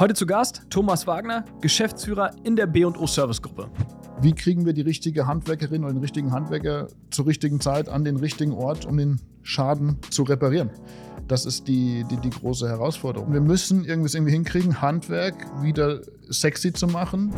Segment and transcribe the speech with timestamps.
[0.00, 3.70] Heute zu Gast Thomas Wagner, Geschäftsführer in der B&O Service Gruppe.
[4.20, 8.16] Wie kriegen wir die richtige Handwerkerin oder den richtigen Handwerker zur richtigen Zeit an den
[8.16, 10.70] richtigen Ort, um den Schaden zu reparieren?
[11.28, 13.32] Das ist die, die, die große Herausforderung.
[13.32, 17.32] Wir müssen irgendwas irgendwie hinkriegen, Handwerk wieder sexy zu machen.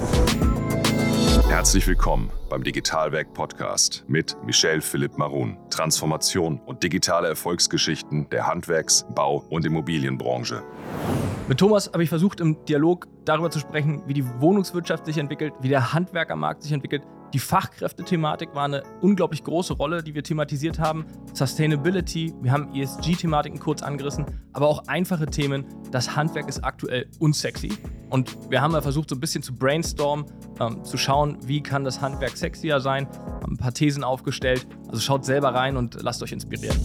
[1.48, 5.59] Herzlich willkommen beim Digitalwerk Podcast mit Michel Philipp Marun.
[5.68, 10.62] Transformation und digitale Erfolgsgeschichten der Handwerks-, Bau- und Immobilienbranche.
[11.49, 15.55] Mit Thomas habe ich versucht, im Dialog darüber zu sprechen, wie die Wohnungswirtschaft sich entwickelt,
[15.61, 17.03] wie der Handwerkermarkt sich entwickelt.
[17.33, 21.06] Die Fachkräftethematik war eine unglaublich große Rolle, die wir thematisiert haben.
[21.34, 25.67] Sustainability, wir haben ESG-Thematiken kurz angerissen, aber auch einfache Themen.
[25.93, 27.73] Das Handwerk ist aktuell unsexy.
[28.11, 30.27] Und wir haben mal versucht, so ein bisschen zu brainstormen,
[30.59, 33.06] ähm, zu schauen, wie kann das Handwerk sexier sein.
[33.42, 34.67] Haben ein paar Thesen aufgestellt.
[34.89, 36.77] Also schaut selber rein und lasst euch inspirieren.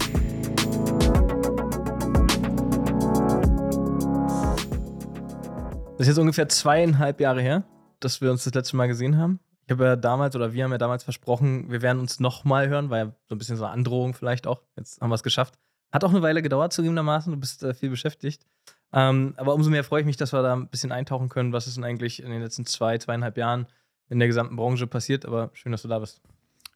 [6.02, 7.62] Das ist jetzt ungefähr zweieinhalb Jahre her,
[8.00, 9.38] dass wir uns das letzte Mal gesehen haben.
[9.66, 12.90] Ich habe ja damals, oder wir haben ja damals versprochen, wir werden uns nochmal hören,
[12.90, 14.62] war ja so ein bisschen so eine Androhung vielleicht auch.
[14.76, 15.60] Jetzt haben wir es geschafft.
[15.92, 17.32] Hat auch eine Weile gedauert, zugegebenermaßen.
[17.32, 18.44] Du bist äh, viel beschäftigt.
[18.92, 21.68] Ähm, aber umso mehr freue ich mich, dass wir da ein bisschen eintauchen können, was
[21.68, 23.68] ist denn eigentlich in den letzten zwei, zweieinhalb Jahren
[24.08, 25.24] in der gesamten Branche passiert.
[25.24, 26.20] Aber schön, dass du da bist.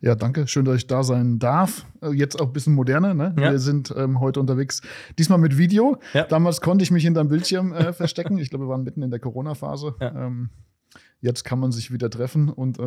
[0.00, 0.46] Ja, danke.
[0.46, 1.86] Schön, dass ich da sein darf.
[2.02, 3.14] Äh, jetzt auch ein bisschen moderner.
[3.14, 3.34] Ne?
[3.38, 3.52] Ja.
[3.52, 4.82] Wir sind ähm, heute unterwegs.
[5.18, 5.98] Diesmal mit Video.
[6.12, 6.24] Ja.
[6.24, 8.38] Damals konnte ich mich hinterm Bildschirm äh, verstecken.
[8.38, 9.94] Ich glaube, wir waren mitten in der Corona-Phase.
[10.00, 10.26] Ja.
[10.26, 10.50] Ähm,
[11.20, 12.82] jetzt kann man sich wieder treffen und äh,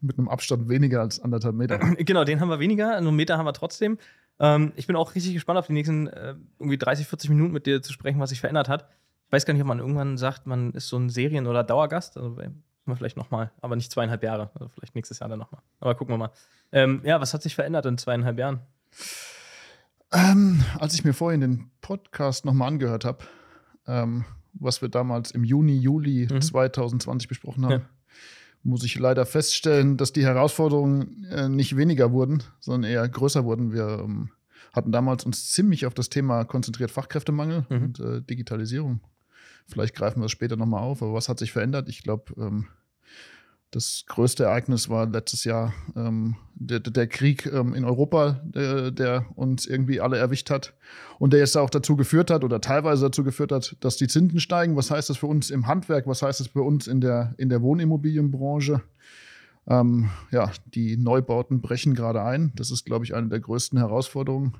[0.00, 1.80] mit einem Abstand weniger als anderthalb Meter.
[1.98, 2.96] Genau, den haben wir weniger.
[2.96, 3.98] Einen Meter haben wir trotzdem.
[4.38, 7.66] Ähm, ich bin auch richtig gespannt auf die nächsten äh, irgendwie 30, 40 Minuten mit
[7.66, 8.88] dir zu sprechen, was sich verändert hat.
[9.26, 12.16] Ich weiß gar nicht, ob man irgendwann sagt, man ist so ein Serien- oder Dauergast.
[12.16, 12.36] Also
[12.92, 14.50] wir vielleicht nochmal, aber nicht zweieinhalb Jahre.
[14.54, 15.62] Also vielleicht nächstes Jahr dann nochmal.
[15.80, 16.30] Aber gucken wir mal.
[16.72, 18.60] Ähm, ja, was hat sich verändert in zweieinhalb Jahren?
[20.12, 23.24] Ähm, als ich mir vorhin den Podcast nochmal angehört habe,
[23.86, 26.40] ähm, was wir damals im Juni, Juli mhm.
[26.40, 27.80] 2020 besprochen haben, ja.
[28.62, 33.72] muss ich leider feststellen, dass die Herausforderungen äh, nicht weniger wurden, sondern eher größer wurden.
[33.72, 34.30] Wir ähm,
[34.72, 37.82] hatten damals uns ziemlich auf das Thema konzentriert Fachkräftemangel mhm.
[37.82, 39.00] und äh, Digitalisierung
[39.66, 41.02] Vielleicht greifen wir es später nochmal auf.
[41.02, 41.88] Aber was hat sich verändert?
[41.88, 42.66] Ich glaube, ähm,
[43.74, 49.26] das größte Ereignis war letztes Jahr ähm, der, der, Krieg ähm, in Europa, der, der,
[49.34, 50.74] uns irgendwie alle erwischt hat
[51.18, 54.38] und der jetzt auch dazu geführt hat oder teilweise dazu geführt hat, dass die Zinsen
[54.38, 54.76] steigen.
[54.76, 56.06] Was heißt das für uns im Handwerk?
[56.06, 58.80] Was heißt das für uns in der, in der Wohnimmobilienbranche?
[59.66, 62.52] Ähm, ja, die Neubauten brechen gerade ein.
[62.54, 64.56] Das ist, glaube ich, eine der größten Herausforderungen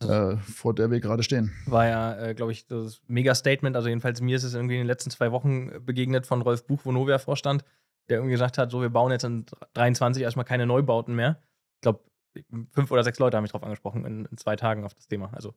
[0.00, 1.52] äh, vor der wir gerade stehen.
[1.66, 3.76] War ja, äh, glaube ich, das Mega-Statement.
[3.76, 6.84] Also, jedenfalls mir ist es irgendwie in den letzten zwei Wochen begegnet von Rolf Buch,
[6.84, 7.64] Vonovia-Vorstand,
[8.08, 11.40] der irgendwie gesagt hat: So, wir bauen jetzt in 23 erstmal keine Neubauten mehr.
[11.76, 12.00] Ich glaube,
[12.72, 15.32] fünf oder sechs Leute haben mich darauf angesprochen in, in, zwei Tagen auf das Thema.
[15.32, 15.54] Also,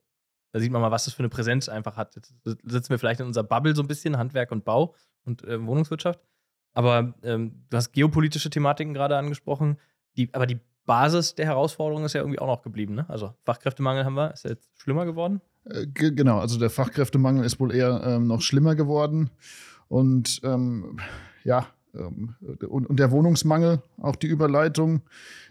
[0.52, 2.16] da sieht man mal, was das für eine Präsenz einfach hat.
[2.16, 4.96] Jetzt sitzen wir vielleicht in unserer Bubble so ein bisschen, Handwerk und Bau
[5.26, 6.20] und äh, Wohnungswirtschaft.
[6.74, 9.78] Aber ähm, du hast geopolitische Thematiken gerade angesprochen.
[10.16, 12.96] Die, aber die Basis der Herausforderung ist ja irgendwie auch noch geblieben.
[12.96, 13.06] Ne?
[13.08, 15.42] Also Fachkräftemangel haben wir, ist ja jetzt schlimmer geworden?
[15.66, 19.30] Äh, genau, also der Fachkräftemangel ist wohl eher ähm, noch schlimmer geworden.
[19.90, 20.98] Und ähm,
[21.44, 22.36] ja, ähm,
[22.68, 25.02] und, und, der Wohnungsmangel, auch die Überleitung,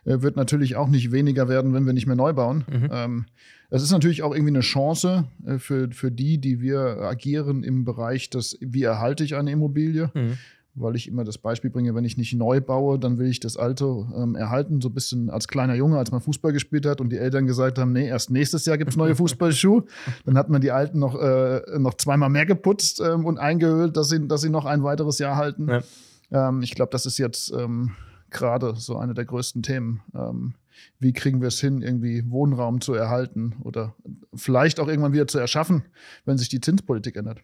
[0.04, 2.64] äh, wird natürlich auch nicht weniger werden, wenn wir nicht mehr neu bauen.
[2.68, 2.88] Mhm.
[2.90, 3.26] Ähm,
[3.68, 7.84] es ist natürlich auch irgendwie eine Chance äh, für, für die, die wir agieren im
[7.84, 10.10] Bereich des, wie erhalte ich eine Immobilie.
[10.14, 10.38] Mhm
[10.76, 13.56] weil ich immer das Beispiel bringe, wenn ich nicht neu baue, dann will ich das
[13.56, 14.80] Alte ähm, erhalten.
[14.80, 17.78] So ein bisschen als kleiner Junge, als man Fußball gespielt hat und die Eltern gesagt
[17.78, 19.84] haben, nee, erst nächstes Jahr gibt es neue Fußballschuhe.
[20.26, 24.10] dann hat man die alten noch, äh, noch zweimal mehr geputzt ähm, und eingehüllt, dass
[24.10, 25.68] sie, dass sie noch ein weiteres Jahr halten.
[25.68, 26.48] Ja.
[26.48, 27.92] Ähm, ich glaube, das ist jetzt ähm,
[28.30, 30.02] gerade so eine der größten Themen.
[30.14, 30.54] Ähm,
[30.98, 33.94] wie kriegen wir es hin, irgendwie Wohnraum zu erhalten oder
[34.34, 35.84] vielleicht auch irgendwann wieder zu erschaffen,
[36.26, 37.40] wenn sich die Zinspolitik ändert?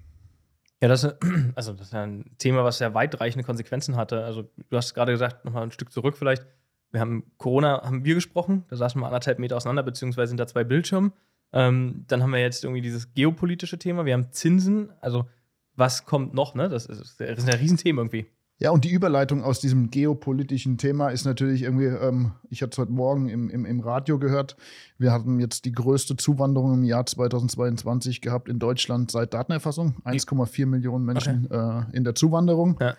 [0.83, 1.05] Ja, das,
[1.55, 4.25] also das ist ein Thema, was sehr weitreichende Konsequenzen hatte.
[4.25, 6.45] Also du hast gerade gesagt, nochmal ein Stück zurück vielleicht.
[6.91, 10.47] Wir haben Corona, haben wir gesprochen, da saßen wir anderthalb Meter auseinander, beziehungsweise sind da
[10.47, 11.13] zwei Bildschirme.
[11.53, 15.27] Ähm, dann haben wir jetzt irgendwie dieses geopolitische Thema, wir haben Zinsen, also
[15.75, 16.69] was kommt noch, ne?
[16.69, 18.27] Das ist, das ist ein Riesenthema irgendwie.
[18.63, 22.79] Ja, und die Überleitung aus diesem geopolitischen Thema ist natürlich irgendwie, ähm, ich hatte es
[22.79, 24.57] heute Morgen im, im, im Radio gehört,
[24.99, 29.97] wir hatten jetzt die größte Zuwanderung im Jahr 2022 gehabt in Deutschland seit Datenerfassung.
[30.05, 31.87] 1,4 Millionen Menschen okay.
[31.91, 32.79] äh, in der Zuwanderung.
[32.81, 32.95] Ja.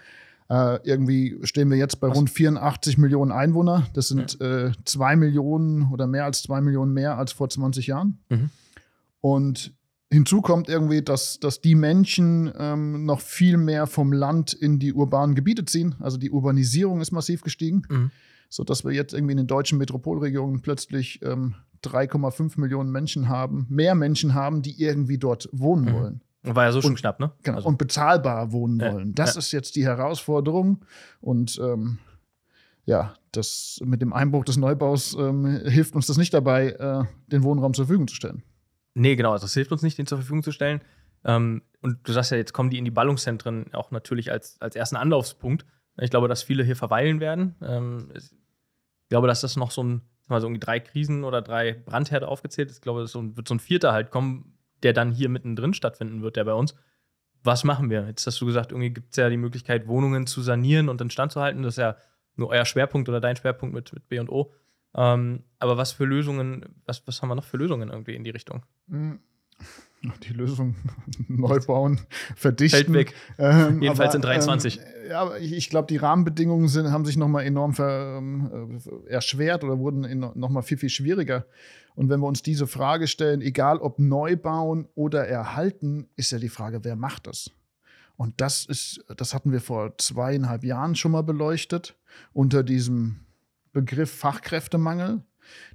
[0.50, 3.88] Äh, irgendwie stehen wir jetzt bei rund 84 Millionen Einwohner.
[3.94, 4.66] Das sind ja.
[4.66, 8.20] äh, zwei Millionen oder mehr als zwei Millionen mehr als vor 20 Jahren.
[8.28, 8.50] Mhm.
[9.22, 9.74] Und
[10.14, 14.94] Hinzu kommt irgendwie, dass, dass die Menschen ähm, noch viel mehr vom Land in die
[14.94, 15.96] urbanen Gebiete ziehen.
[16.00, 18.12] Also die Urbanisierung ist massiv gestiegen, mhm.
[18.48, 23.96] sodass wir jetzt irgendwie in den deutschen Metropolregionen plötzlich ähm, 3,5 Millionen Menschen haben, mehr
[23.96, 25.94] Menschen haben, die irgendwie dort wohnen mhm.
[25.94, 26.22] wollen.
[26.44, 27.32] War ja so schon knapp, ne?
[27.44, 27.70] Genau, also.
[27.70, 28.94] und bezahlbar wohnen ja.
[28.94, 29.16] wollen.
[29.16, 29.40] Das ja.
[29.40, 30.86] ist jetzt die Herausforderung.
[31.22, 32.00] Und ähm,
[32.86, 37.44] ja, das mit dem Einbruch des Neubaus ähm, hilft uns das nicht dabei, äh, den
[37.44, 38.44] Wohnraum zur Verfügung zu stellen.
[38.96, 40.82] Nee, genau, also das hilft uns nicht, den zur Verfügung zu stellen.
[41.26, 44.76] Ähm, und du sagst ja, jetzt kommen die in die Ballungszentren auch natürlich als, als
[44.76, 45.66] ersten Anlaufspunkt.
[46.00, 47.56] Ich glaube, dass viele hier verweilen werden.
[47.62, 48.32] Ähm, ich
[49.10, 52.70] glaube, dass das noch so ein, mal so irgendwie drei Krisen oder drei Brandherde aufgezählt
[52.70, 52.78] ist.
[52.78, 56.36] Ich glaube, es wird so ein vierter halt kommen, der dann hier mittendrin stattfinden wird,
[56.36, 56.76] der bei uns.
[57.44, 58.08] Was machen wir?
[58.08, 61.10] Jetzt hast du gesagt, irgendwie gibt es ja die Möglichkeit, Wohnungen zu sanieren und in
[61.10, 61.64] Stand zu halten.
[61.64, 61.98] Das ist ja
[62.36, 64.54] nur euer Schwerpunkt oder dein Schwerpunkt mit, mit B und O.
[64.96, 68.30] Ähm, aber was für Lösungen, was, was haben wir noch für Lösungen irgendwie in die
[68.30, 68.64] Richtung?
[68.90, 69.20] Hm.
[70.28, 70.76] Die Lösung
[71.30, 72.02] neu bauen,
[72.36, 72.94] verdichten.
[72.94, 73.14] Fällt weg.
[73.38, 74.80] Ähm, Jedenfalls aber, in 23.
[74.80, 79.64] Ähm, ja, ich glaube, die Rahmenbedingungen sind, haben sich nochmal enorm ver, ähm, äh, erschwert
[79.64, 81.46] oder wurden nochmal viel, viel schwieriger.
[81.96, 86.40] Und wenn wir uns diese Frage stellen, egal ob neu bauen oder erhalten, ist ja
[86.40, 87.52] die Frage, wer macht das?
[88.18, 91.96] Und das ist, das hatten wir vor zweieinhalb Jahren schon mal beleuchtet
[92.34, 93.22] unter diesem
[93.74, 95.24] Begriff Fachkräftemangel,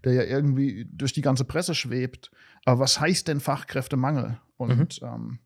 [0.04, 2.30] der ja irgendwie durch die ganze Presse schwebt.
[2.64, 4.40] Aber was heißt denn Fachkräftemangel?
[4.56, 5.08] Und mhm.
[5.08, 5.38] ähm,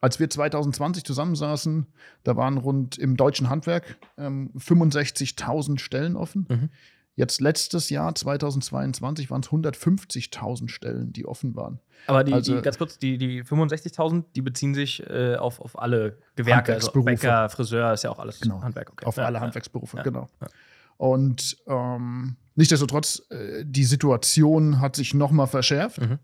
[0.00, 1.86] als wir 2020 zusammensaßen,
[2.22, 6.46] da waren rund im deutschen Handwerk ähm, 65.000 Stellen offen.
[6.48, 6.70] Mhm.
[7.16, 11.80] Jetzt letztes Jahr, 2022, waren es 150.000 Stellen, die offen waren.
[12.06, 15.78] Aber die, also, die ganz kurz, die, die 65.000, die beziehen sich äh, auf, auf
[15.78, 18.60] alle Gewerke, also Bäcker, Friseur, ist ja auch alles genau.
[18.60, 18.92] Handwerk.
[18.92, 19.06] Okay.
[19.06, 19.40] Auf ja, alle ja.
[19.40, 20.02] Handwerksberufe, ja.
[20.02, 20.28] genau.
[20.96, 26.00] Und ähm, nichtsdestotrotz, äh, die Situation hat sich noch mal verschärft.
[26.00, 26.18] Mhm.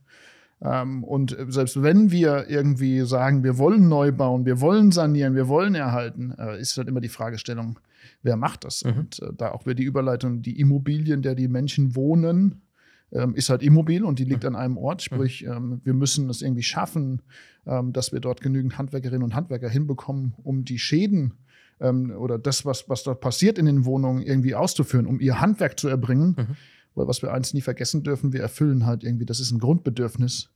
[0.63, 5.49] Ähm, und selbst wenn wir irgendwie sagen, wir wollen neu bauen, wir wollen sanieren, wir
[5.49, 7.79] wollen erhalten, äh, ist halt immer die Fragestellung,
[8.23, 8.85] wer macht das?
[8.85, 8.93] Mhm.
[8.93, 12.63] Und äh, da auch wieder die Überleitung, die Immobilien, der die Menschen wohnen,
[13.13, 14.51] ähm, ist halt immobil und die liegt mhm.
[14.51, 15.01] an einem Ort.
[15.11, 15.15] Mhm.
[15.15, 17.23] Sprich, ähm, wir müssen es irgendwie schaffen,
[17.67, 21.35] ähm, dass wir dort genügend Handwerkerinnen und Handwerker hinbekommen, um die Schäden
[21.83, 25.79] ähm, oder das, was, was dort passiert in den Wohnungen, irgendwie auszuführen, um ihr Handwerk
[25.79, 26.37] zu erbringen.
[26.39, 26.57] Mhm.
[26.95, 30.51] Weil was wir eins nie vergessen dürfen, wir erfüllen halt irgendwie, das ist ein Grundbedürfnis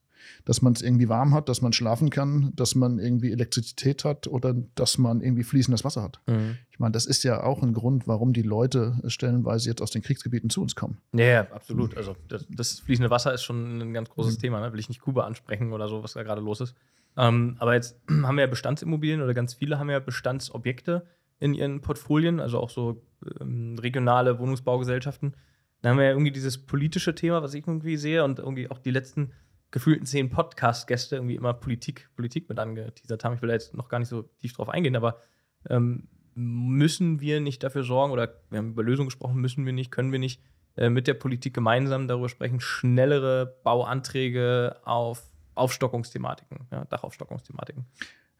[0.45, 4.27] dass man es irgendwie warm hat, dass man schlafen kann, dass man irgendwie Elektrizität hat
[4.27, 6.21] oder dass man irgendwie fließendes Wasser hat.
[6.27, 6.59] Mhm.
[6.71, 10.03] Ich meine, das ist ja auch ein Grund, warum die Leute stellenweise jetzt aus den
[10.03, 10.99] Kriegsgebieten zu uns kommen.
[11.13, 11.97] Ja, ja absolut.
[11.97, 14.41] Also das, das, fließende Wasser ist schon ein ganz großes mhm.
[14.41, 14.61] Thema.
[14.61, 14.73] Ne?
[14.73, 16.75] Will ich nicht Kuba ansprechen oder so, was da gerade los ist.
[17.17, 21.07] Ähm, aber jetzt haben wir ja Bestandsimmobilien oder ganz viele haben ja Bestandsobjekte
[21.39, 23.03] in ihren Portfolien, also auch so
[23.41, 25.37] ähm, regionale Wohnungsbaugesellschaften.
[25.83, 28.79] Da haben wir ja irgendwie dieses politische Thema, was ich irgendwie sehe und irgendwie auch
[28.79, 29.33] die letzten
[29.71, 33.35] gefühlten zehn Podcast-Gäste irgendwie immer Politik, Politik mit angeteasert haben.
[33.35, 35.21] Ich will da jetzt noch gar nicht so tief drauf eingehen, aber
[35.69, 39.91] ähm, müssen wir nicht dafür sorgen, oder wir haben über Lösungen gesprochen, müssen wir nicht,
[39.91, 40.41] können wir nicht
[40.77, 47.87] äh, mit der Politik gemeinsam darüber sprechen, schnellere Bauanträge auf Aufstockungsthematiken, ja, Dachaufstockungsthematiken.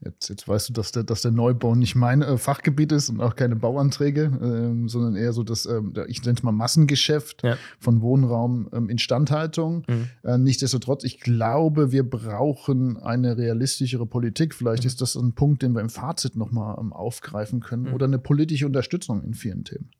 [0.05, 3.23] Jetzt, jetzt weißt du, dass der, dass der Neubau nicht mein äh, Fachgebiet ist und
[3.23, 7.57] auch keine Bauanträge, ähm, sondern eher so das, ähm, ich nenne es mal Massengeschäft ja.
[7.81, 9.85] von Wohnraum ähm, Instandhaltung.
[9.89, 10.09] Mhm.
[10.23, 14.55] Äh, nichtsdestotrotz, ich glaube, wir brauchen eine realistischere Politik.
[14.55, 14.89] Vielleicht mhm.
[14.89, 17.95] ist das ein Punkt, den wir im Fazit nochmal ähm, aufgreifen können mhm.
[17.95, 19.91] oder eine politische Unterstützung in vielen Themen.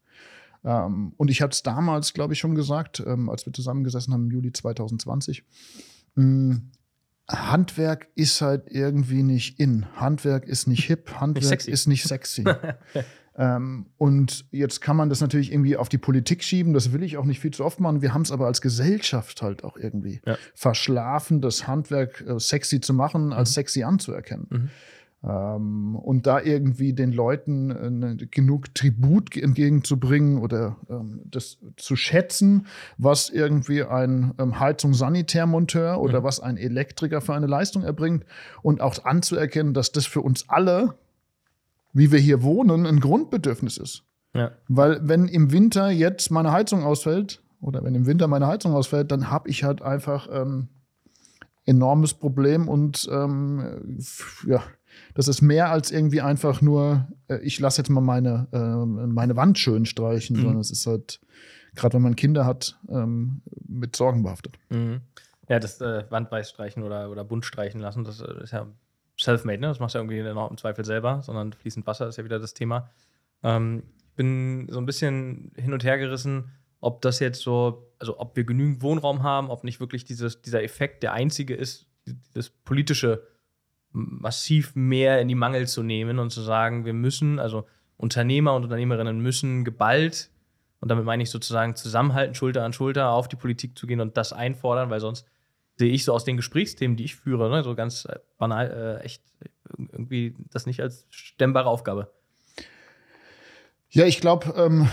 [0.63, 4.25] Ähm, und ich hatte es damals, glaube ich, schon gesagt, ähm, als wir zusammengesessen haben
[4.25, 5.43] im Juli 2020.
[6.17, 6.61] Mh,
[7.29, 9.87] Handwerk ist halt irgendwie nicht in.
[9.97, 12.45] Handwerk ist nicht hip, Handwerk nicht ist nicht sexy.
[13.37, 17.17] ähm, und jetzt kann man das natürlich irgendwie auf die Politik schieben, das will ich
[17.17, 18.01] auch nicht viel zu oft machen.
[18.01, 20.37] Wir haben es aber als Gesellschaft halt auch irgendwie ja.
[20.55, 23.55] verschlafen, das Handwerk äh, sexy zu machen, als mhm.
[23.55, 24.47] sexy anzuerkennen.
[24.51, 24.71] Mhm.
[25.27, 32.67] Ähm, und da irgendwie den Leuten äh, genug Tribut entgegenzubringen oder ähm, das zu schätzen,
[32.97, 36.25] was irgendwie ein ähm, Heizungssanitärmonteur oder mhm.
[36.25, 38.25] was ein Elektriker für eine Leistung erbringt
[38.63, 40.95] und auch anzuerkennen, dass das für uns alle,
[41.93, 44.05] wie wir hier wohnen, ein Grundbedürfnis ist.
[44.33, 44.53] Ja.
[44.69, 49.11] Weil wenn im Winter jetzt meine Heizung ausfällt oder wenn im Winter meine Heizung ausfällt,
[49.11, 50.69] dann habe ich halt einfach ähm,
[51.65, 53.99] enormes Problem und ähm,
[54.47, 54.63] ja,
[55.15, 59.37] das ist mehr als irgendwie einfach nur, äh, ich lasse jetzt mal meine, äh, meine
[59.37, 60.43] Wand schön streichen, mhm.
[60.43, 61.21] sondern es ist halt,
[61.75, 64.59] gerade wenn man Kinder hat, ähm, mit Sorgen behaftet.
[64.71, 65.01] Mhm.
[65.49, 68.67] Ja, das äh, Wandweiß streichen oder, oder bunt streichen lassen, das äh, ist ja
[69.19, 69.69] self-made, ne?
[69.69, 72.39] Das machst du ja irgendwie noch im Zweifel selber, sondern fließend Wasser ist ja wieder
[72.39, 72.91] das Thema.
[73.43, 78.19] Ähm, ich bin so ein bisschen hin und her gerissen, ob das jetzt so, also
[78.19, 81.87] ob wir genügend Wohnraum haben, ob nicht wirklich dieses, dieser Effekt der einzige ist,
[82.35, 83.27] das politische
[83.97, 88.65] massiv mehr in die Mangel zu nehmen und zu sagen, wir müssen, also Unternehmer und
[88.65, 90.31] Unternehmerinnen müssen geballt,
[90.81, 94.17] und damit meine ich sozusagen zusammenhalten, Schulter an Schulter auf die Politik zu gehen und
[94.19, 95.27] das einfordern, weil sonst
[95.77, 99.05] sehe ich so aus den Gesprächsthemen, die ich führe, ne, so ganz äh, banal, äh,
[99.05, 99.23] echt
[99.79, 102.13] irgendwie das nicht als stemmbare Aufgabe.
[103.89, 104.89] Ja, ich glaube, ähm,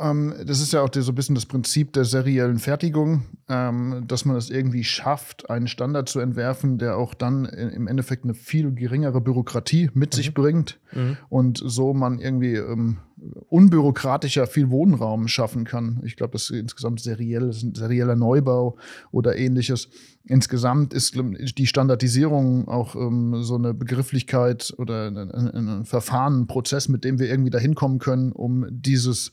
[0.00, 4.24] ähm, das ist ja auch so ein bisschen das Prinzip der seriellen Fertigung, ähm, dass
[4.24, 8.72] man es irgendwie schafft, einen Standard zu entwerfen, der auch dann im Endeffekt eine viel
[8.72, 10.16] geringere Bürokratie mit mhm.
[10.16, 11.16] sich bringt mhm.
[11.28, 12.98] und so man irgendwie ähm,
[13.48, 16.00] unbürokratischer viel Wohnraum schaffen kann.
[16.04, 18.76] Ich glaube, das ist insgesamt seriell, ist ein serieller Neubau
[19.10, 19.88] oder ähnliches.
[20.24, 21.16] Insgesamt ist
[21.58, 27.04] die Standardisierung auch ähm, so eine Begrifflichkeit oder ein, ein, ein Verfahren, ein Prozess, mit
[27.04, 29.32] dem wir irgendwie dahin kommen können, um dieses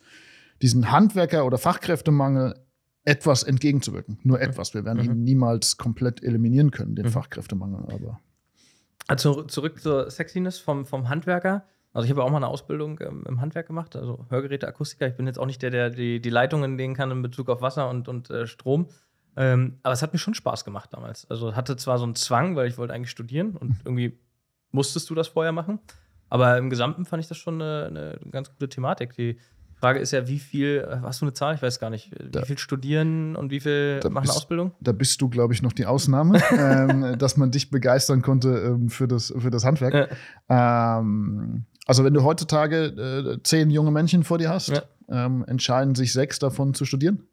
[0.62, 2.56] diesen Handwerker- oder Fachkräftemangel
[3.04, 4.20] etwas entgegenzuwirken.
[4.24, 4.74] Nur etwas.
[4.74, 5.12] Wir werden mhm.
[5.12, 7.12] ihn niemals komplett eliminieren können, den mhm.
[7.12, 7.86] Fachkräftemangel.
[7.94, 8.20] Aber
[9.08, 11.66] also zurück zur Sexiness vom, vom Handwerker.
[11.94, 15.08] Also ich habe auch mal eine Ausbildung ähm, im Handwerk gemacht, also Hörgeräte, Akustiker.
[15.08, 17.62] Ich bin jetzt auch nicht der, der die, die Leitungen legen kann in Bezug auf
[17.62, 18.88] Wasser und, und äh, Strom.
[19.38, 21.30] Ähm, aber es hat mir schon Spaß gemacht damals.
[21.30, 24.18] Also hatte zwar so einen Zwang, weil ich wollte eigentlich studieren und irgendwie
[24.72, 25.80] musstest du das vorher machen.
[26.30, 29.14] Aber im Gesamten fand ich das schon eine, eine ganz gute Thematik.
[29.16, 29.38] Die
[29.79, 31.55] Frage ist ja, wie viel, äh, hast du eine Zahl?
[31.55, 32.12] Ich weiß gar nicht.
[32.12, 34.72] Wie da, viel studieren und wie viel machen bist, eine Ausbildung?
[34.79, 38.89] Da bist du, glaube ich, noch die Ausnahme, ähm, dass man dich begeistern konnte ähm,
[38.89, 40.10] für, das, für das Handwerk.
[40.50, 41.00] Ja.
[41.00, 44.84] Ähm, also, wenn du heutzutage äh, zehn junge Menschen vor dir hast, ja.
[45.08, 47.27] Ähm, entscheiden sich sechs davon zu studieren.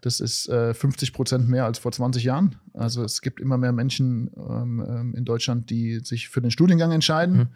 [0.00, 2.56] Das ist äh, 50 Prozent mehr als vor 20 Jahren.
[2.72, 6.92] Also es gibt immer mehr Menschen ähm, ähm, in Deutschland, die sich für den Studiengang
[6.92, 7.36] entscheiden.
[7.36, 7.48] Mhm.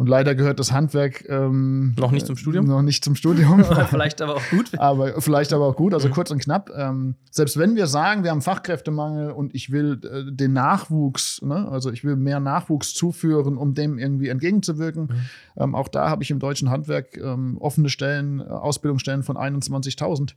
[0.00, 2.64] Und leider gehört das Handwerk ähm, noch nicht zum Studium.
[2.64, 3.62] Noch nicht zum Studium.
[3.90, 4.70] vielleicht aber auch gut.
[4.78, 5.92] Aber vielleicht aber auch gut.
[5.92, 6.12] Also mhm.
[6.12, 6.70] kurz und knapp.
[6.74, 11.68] Ähm, selbst wenn wir sagen, wir haben Fachkräftemangel und ich will äh, den Nachwuchs, ne,
[11.70, 15.02] also ich will mehr Nachwuchs zuführen, um dem irgendwie entgegenzuwirken.
[15.02, 15.62] Mhm.
[15.62, 20.32] Ähm, auch da habe ich im deutschen Handwerk ähm, offene Stellen, äh, Ausbildungsstellen von 21.000.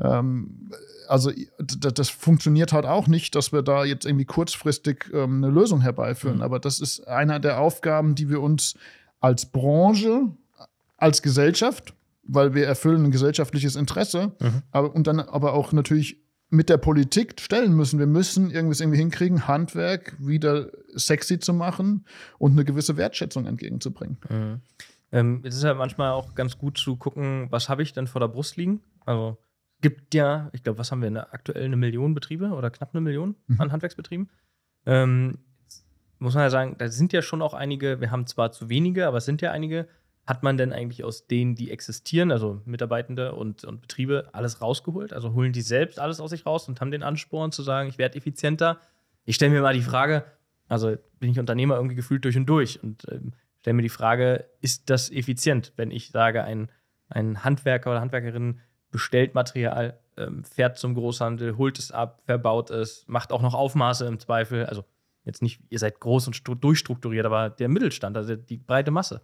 [0.00, 0.70] Ähm,
[1.06, 5.82] also das funktioniert halt auch nicht, dass wir da jetzt irgendwie kurzfristig ähm, eine Lösung
[5.82, 6.36] herbeiführen.
[6.36, 6.42] Mhm.
[6.42, 8.74] Aber das ist einer der Aufgaben, die wir uns
[9.22, 10.28] als Branche,
[10.98, 14.62] als Gesellschaft, weil wir erfüllen ein gesellschaftliches Interesse, mhm.
[14.70, 17.98] aber, und dann aber auch natürlich mit der Politik stellen müssen.
[17.98, 22.04] Wir müssen irgendwas irgendwie hinkriegen, Handwerk wieder sexy zu machen
[22.38, 24.18] und eine gewisse Wertschätzung entgegenzubringen.
[24.28, 24.60] Mhm.
[25.12, 28.20] Ähm, es ist ja manchmal auch ganz gut zu gucken, was habe ich denn vor
[28.20, 28.82] der Brust liegen?
[29.06, 29.38] Also
[29.80, 33.00] gibt ja, ich glaube, was haben wir eine, aktuell eine Million Betriebe oder knapp eine
[33.00, 33.60] Million mhm.
[33.60, 34.28] an Handwerksbetrieben.
[34.84, 35.38] Ähm,
[36.22, 39.06] muss man ja sagen, da sind ja schon auch einige, wir haben zwar zu wenige,
[39.06, 39.88] aber es sind ja einige.
[40.24, 45.12] Hat man denn eigentlich aus denen, die existieren, also Mitarbeitende und, und Betriebe, alles rausgeholt?
[45.12, 47.98] Also holen die selbst alles aus sich raus und haben den Ansporn zu sagen, ich
[47.98, 48.78] werde effizienter?
[49.24, 50.24] Ich stelle mir mal die Frage,
[50.68, 54.44] also bin ich Unternehmer irgendwie gefühlt durch und durch und ähm, stelle mir die Frage,
[54.60, 56.70] ist das effizient, wenn ich sage, ein,
[57.08, 58.60] ein Handwerker oder Handwerkerin
[58.92, 64.06] bestellt Material, ähm, fährt zum Großhandel, holt es ab, verbaut es, macht auch noch Aufmaße
[64.06, 64.66] im Zweifel.
[64.66, 64.84] Also
[65.24, 69.22] jetzt nicht, ihr seid groß und durchstrukturiert, aber der Mittelstand, also die breite Masse.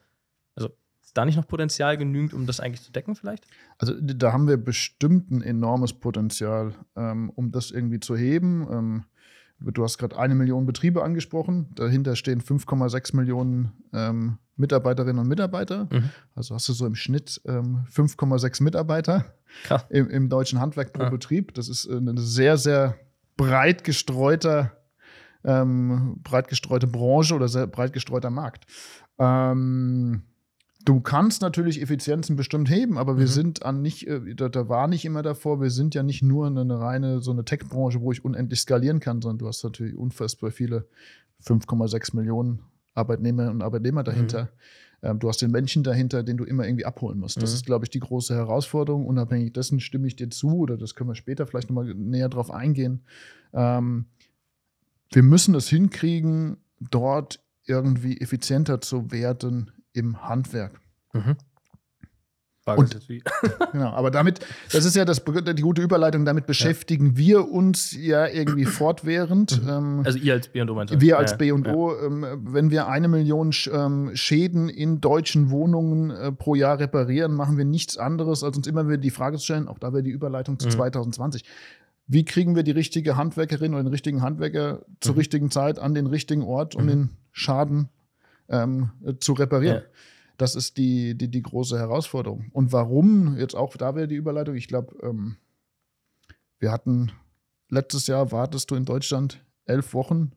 [0.55, 0.71] Also
[1.03, 3.47] ist da nicht noch Potenzial genügend, um das eigentlich zu decken, vielleicht?
[3.79, 8.67] Also da haben wir bestimmt ein enormes Potenzial, ähm, um das irgendwie zu heben.
[8.71, 9.05] Ähm,
[9.59, 11.69] du hast gerade eine Million Betriebe angesprochen.
[11.75, 15.89] Dahinter stehen 5,6 Millionen ähm, Mitarbeiterinnen und Mitarbeiter.
[15.91, 16.11] Mhm.
[16.35, 19.25] Also hast du so im Schnitt ähm, 5,6 Mitarbeiter
[19.89, 21.11] im, im, deutschen Handwerk pro ja.
[21.11, 21.55] Betrieb.
[21.55, 22.97] Das ist eine sehr, sehr
[23.37, 24.78] breit gestreuter
[25.45, 28.67] ähm, breit gestreute Branche oder sehr breit gestreuter Markt.
[29.19, 30.23] Ähm,
[30.85, 33.31] du kannst natürlich Effizienzen bestimmt heben, aber wir mhm.
[33.31, 36.47] sind an nicht, äh, da, da, war nicht immer davor, wir sind ja nicht nur
[36.47, 39.97] eine, eine reine so eine Tech-Branche, wo ich unendlich skalieren kann, sondern du hast natürlich
[39.97, 40.87] unfassbar viele
[41.45, 42.61] 5,6 Millionen
[42.95, 44.45] Arbeitnehmer und Arbeitnehmer dahinter.
[44.45, 44.49] Mhm.
[45.01, 47.41] Ähm, du hast den Menschen dahinter, den du immer irgendwie abholen musst.
[47.41, 47.55] Das mhm.
[47.55, 49.07] ist, glaube ich, die große Herausforderung.
[49.07, 52.51] Unabhängig dessen stimme ich dir zu, oder das können wir später vielleicht nochmal näher drauf
[52.51, 53.03] eingehen.
[53.53, 54.07] Ähm,
[55.11, 60.81] wir müssen es hinkriegen, dort irgendwie effizienter zu werden im Handwerk.
[61.13, 61.37] Mhm.
[62.77, 62.99] Und,
[63.73, 64.41] genau, aber damit,
[64.73, 67.17] das ist ja das, die gute Überleitung, damit beschäftigen ja.
[67.17, 69.63] wir uns ja irgendwie fortwährend.
[69.63, 69.69] Mhm.
[69.69, 71.01] Ähm, also ihr als B&O meinst du?
[71.01, 72.07] Wir als ja, B&O, ja.
[72.07, 77.57] ähm, wenn wir eine Million ähm, Schäden in deutschen Wohnungen äh, pro Jahr reparieren, machen
[77.57, 80.11] wir nichts anderes, als uns immer wieder die Frage zu stellen, auch da wäre die
[80.11, 80.73] Überleitung zu mhm.
[80.73, 81.45] 2020
[82.09, 85.19] wie kriegen wir die richtige Handwerkerin oder den richtigen Handwerker zur mhm.
[85.19, 86.89] richtigen Zeit an den richtigen Ort, um mhm.
[86.89, 87.91] den Schaden
[88.49, 89.83] ähm, zu reparieren.
[89.83, 89.89] Ja.
[90.39, 92.47] Das ist die, die, die große Herausforderung.
[92.53, 95.37] Und warum, jetzt auch da wäre die Überleitung, ich glaube, ähm,
[96.59, 97.13] wir hatten
[97.69, 100.33] letztes Jahr, wartest du in Deutschland elf Wochen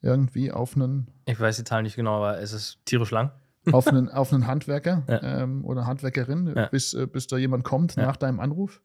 [0.00, 1.08] irgendwie auf einen.
[1.26, 3.30] Ich weiß die Zahl nicht genau, aber es ist tierisch lang.
[3.72, 5.42] Auf einen, auf einen Handwerker ja.
[5.42, 6.66] ähm, oder Handwerkerin, ja.
[6.66, 8.82] bis, äh, bis da jemand kommt nach deinem Anruf.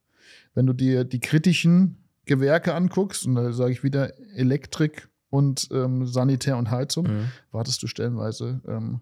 [0.54, 1.98] Wenn du dir die kritischen
[2.30, 7.28] Gewerke anguckst, und da sage ich wieder Elektrik und ähm, Sanitär und Heizung, mhm.
[7.50, 9.00] wartest du stellenweise ähm,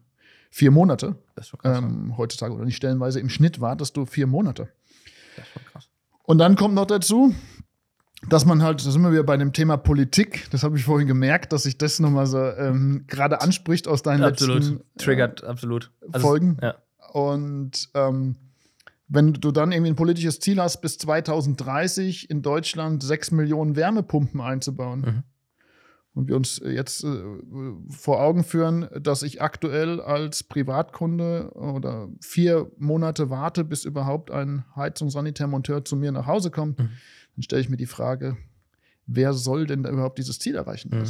[0.50, 1.14] vier Monate.
[1.34, 1.78] Das schon krass.
[1.78, 4.68] Ähm, heutzutage oder nicht stellenweise, im Schnitt wartest du vier Monate.
[5.36, 5.90] Das schon krass.
[6.22, 7.34] Und dann kommt noch dazu,
[8.30, 11.06] dass man halt, da sind wir wieder bei dem Thema Politik, das habe ich vorhin
[11.06, 14.56] gemerkt, dass sich das nochmal so ähm, gerade anspricht aus deinen absolut.
[14.56, 15.92] letzten äh, Triggert, absolut.
[16.12, 16.56] Also, Folgen.
[16.62, 16.76] Ja.
[17.12, 18.36] Und ähm,
[19.08, 24.40] wenn du dann irgendwie ein politisches Ziel hast, bis 2030 in Deutschland sechs Millionen Wärmepumpen
[24.40, 25.00] einzubauen.
[25.00, 25.22] Mhm.
[26.14, 27.22] Und wir uns jetzt äh,
[27.90, 34.64] vor Augen führen, dass ich aktuell als Privatkunde oder vier Monate warte, bis überhaupt ein
[34.74, 36.90] Heizungssanitärmonteur zu mir nach Hause kommt, mhm.
[37.36, 38.36] dann stelle ich mir die Frage,
[39.06, 40.90] wer soll denn da überhaupt dieses Ziel erreichen?
[40.92, 41.04] Mhm.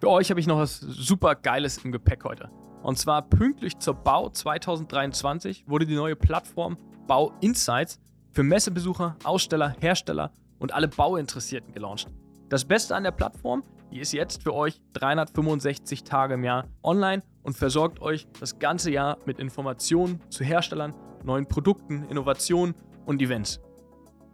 [0.00, 2.50] Für euch habe ich noch was super Geiles im Gepäck heute.
[2.84, 6.76] Und zwar pünktlich zur Bau 2023 wurde die neue Plattform
[7.06, 7.98] Bau Insights
[8.30, 12.08] für Messebesucher, Aussteller, Hersteller und alle Bauinteressierten gelauncht.
[12.50, 17.22] Das Beste an der Plattform, die ist jetzt für euch 365 Tage im Jahr online
[17.42, 20.92] und versorgt euch das ganze Jahr mit Informationen zu Herstellern,
[21.24, 22.74] neuen Produkten, Innovationen
[23.06, 23.60] und Events.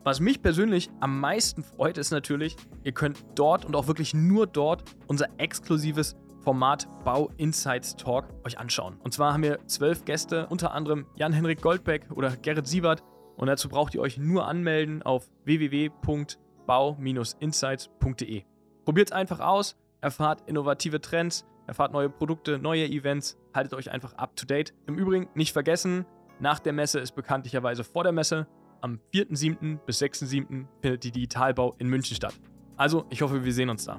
[0.02, 4.49] Was mich persönlich am meisten freut, ist natürlich, ihr könnt dort und auch wirklich nur
[4.49, 8.97] dort unser exklusives Format Bau Insights Talk euch anschauen.
[9.02, 13.02] Und zwar haben wir zwölf Gäste, unter anderem Jan-Henrik Goldbeck oder Gerrit Siebert.
[13.37, 18.42] Und dazu braucht ihr euch nur anmelden auf www.bau-insights.de.
[18.85, 24.14] Probiert es einfach aus, erfahrt innovative Trends, erfahrt neue Produkte, neue Events, haltet euch einfach
[24.14, 24.75] up to date.
[24.87, 26.06] Im Übrigen nicht vergessen,
[26.40, 28.47] nach der Messe ist bekanntlicherweise vor der Messe.
[28.80, 29.78] Am 4.7.
[29.85, 30.66] bis 6.7.
[30.80, 32.35] findet die Digitalbau in München statt.
[32.76, 33.99] Also, ich hoffe, wir sehen uns da.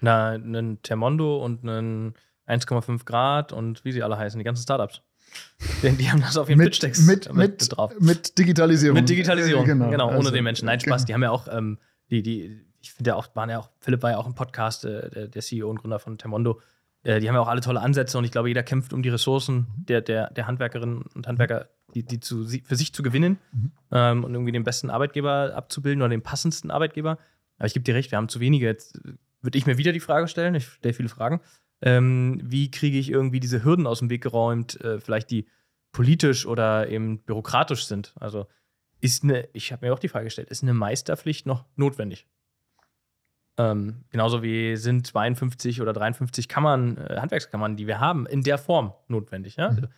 [0.00, 2.14] Na, einen Termondo und einen
[2.46, 5.02] 1,5 Grad und wie sie alle heißen, die ganzen Startups.
[5.82, 7.92] Die, die haben das auf ihren mit, mit, mit, drauf.
[7.98, 8.94] Mit Digitalisierung.
[8.94, 9.90] Mit Digitalisierung, genau.
[9.90, 10.66] genau ohne also, den Menschen.
[10.66, 11.02] Nein, Spaß.
[11.02, 11.06] Genau.
[11.06, 11.78] Die haben ja auch, ähm,
[12.10, 14.84] die, die, ich finde ja auch, waren ja auch, Philipp war ja auch im Podcast,
[14.84, 16.60] äh, der, der, CEO und Gründer von Termondo.
[17.02, 19.08] Äh, die haben ja auch alle tolle Ansätze und ich glaube, jeder kämpft um die
[19.08, 23.72] Ressourcen der, der, der Handwerkerinnen und Handwerker, die, die zu, für sich zu gewinnen mhm.
[23.90, 27.18] ähm, und irgendwie den besten Arbeitgeber abzubilden oder den passendsten Arbeitgeber.
[27.58, 29.00] Aber ich gebe dir recht, wir haben zu wenige jetzt
[29.46, 31.40] würde ich mir wieder die Frage stellen, ich stelle viele Fragen,
[31.80, 35.48] ähm, wie kriege ich irgendwie diese Hürden aus dem Weg geräumt, äh, vielleicht die
[35.92, 38.14] politisch oder eben bürokratisch sind.
[38.20, 38.46] Also
[39.00, 42.26] ist eine, ich habe mir auch die Frage gestellt, ist eine Meisterpflicht noch notwendig?
[43.58, 48.58] Ähm, genauso wie sind 52 oder 53 Kammern, äh, Handwerkskammern, die wir haben, in der
[48.58, 49.56] Form notwendig.
[49.56, 49.70] Ja?
[49.70, 49.88] Mhm.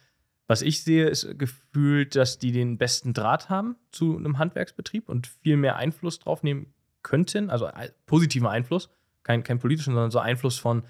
[0.46, 5.26] Was ich sehe, ist gefühlt, dass die den besten Draht haben zu einem Handwerksbetrieb und
[5.26, 8.88] viel mehr Einfluss drauf nehmen könnten, also äh, positiven Einfluss,
[9.22, 10.85] kein, kein politischen, sondern so Einfluss von,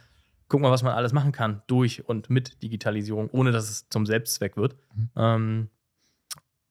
[0.48, 4.06] guck mal, was man alles machen kann durch und mit Digitalisierung, ohne dass es zum
[4.06, 4.76] Selbstzweck wird.
[4.94, 5.10] Mhm.
[5.16, 5.70] Ähm,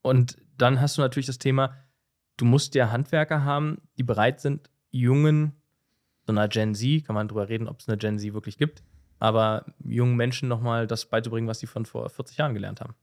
[0.02, 1.76] und dann hast du natürlich das Thema,
[2.38, 5.54] du musst ja Handwerker haben, die bereit sind, jungen,
[6.26, 8.84] so einer Gen Z, kann man drüber reden, ob es eine Gen Z wirklich gibt,
[9.20, 12.96] aber jungen Menschen nochmal das beizubringen, was sie von vor 40 Jahren gelernt haben.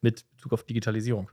[0.00, 1.30] Mit Bezug auf Digitalisierung.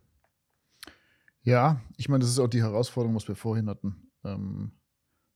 [1.43, 4.11] Ja, ich meine, das ist auch die Herausforderung, was wir vorhin hatten.
[4.23, 4.71] Ähm,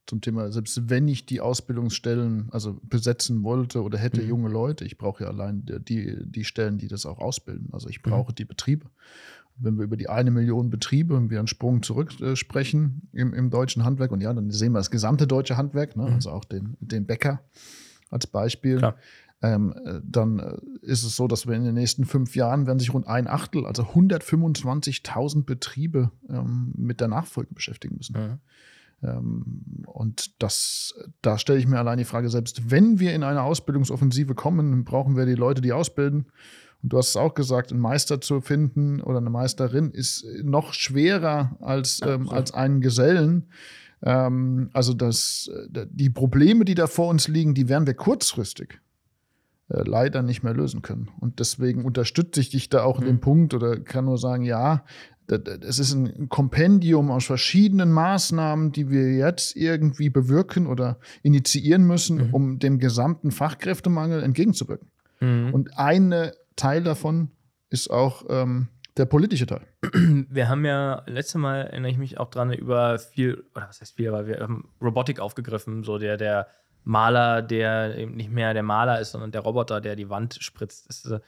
[0.05, 4.29] zum Thema, selbst wenn ich die Ausbildungsstellen also besetzen wollte oder hätte mhm.
[4.29, 7.69] junge Leute, ich brauche ja allein die, die Stellen, die das auch ausbilden.
[7.71, 8.35] Also ich brauche mhm.
[8.35, 8.87] die Betriebe.
[9.55, 13.33] Wenn wir über die eine Million Betriebe, wenn wir einen Sprung zurück äh, sprechen im,
[13.33, 16.07] im deutschen Handwerk, und ja, dann sehen wir das gesamte deutsche Handwerk, ne?
[16.07, 16.13] mhm.
[16.13, 17.41] also auch den, den Bäcker
[18.09, 18.93] als Beispiel.
[19.41, 22.79] Ähm, äh, dann äh, ist es so, dass wir in den nächsten fünf Jahren werden
[22.79, 28.15] sich rund ein Achtel, also 125.000 Betriebe ähm, mit der Nachfolge beschäftigen müssen.
[28.17, 28.39] Mhm.
[29.03, 33.43] Ähm, und das, da stelle ich mir allein die Frage, selbst wenn wir in eine
[33.43, 36.27] Ausbildungsoffensive kommen, brauchen wir die Leute, die ausbilden.
[36.81, 40.73] Und du hast es auch gesagt, einen Meister zu finden oder eine Meisterin ist noch
[40.73, 43.49] schwerer als, ähm, als einen Gesellen.
[44.01, 48.79] Ähm, also das, die Probleme, die da vor uns liegen, die werden wir kurzfristig
[49.69, 51.09] äh, leider nicht mehr lösen können.
[51.19, 53.21] Und deswegen unterstütze ich dich da auch in dem mhm.
[53.21, 54.83] Punkt oder kann nur sagen, ja,
[55.27, 62.27] es ist ein Kompendium aus verschiedenen Maßnahmen, die wir jetzt irgendwie bewirken oder initiieren müssen,
[62.27, 62.33] mhm.
[62.33, 64.89] um dem gesamten Fachkräftemangel entgegenzuwirken.
[65.21, 65.53] Mhm.
[65.53, 67.31] Und ein Teil davon
[67.69, 69.65] ist auch ähm, der politische Teil.
[70.29, 73.95] Wir haben ja letztes Mal erinnere ich mich auch dran über viel oder was heißt
[73.95, 76.47] viel, aber wir haben Robotik aufgegriffen, so der der
[76.83, 80.87] Maler, der eben nicht mehr der Maler ist, sondern der Roboter, der die Wand spritzt.
[80.87, 81.19] Ist, äh,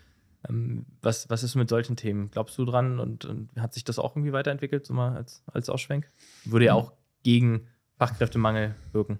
[0.49, 2.29] ähm, was, was ist mit solchen Themen?
[2.31, 5.69] Glaubst du dran und, und, hat sich das auch irgendwie weiterentwickelt, so mal als, als
[5.69, 6.07] Ausschwenk?
[6.43, 9.19] Würde ja auch gegen Fachkräftemangel wirken.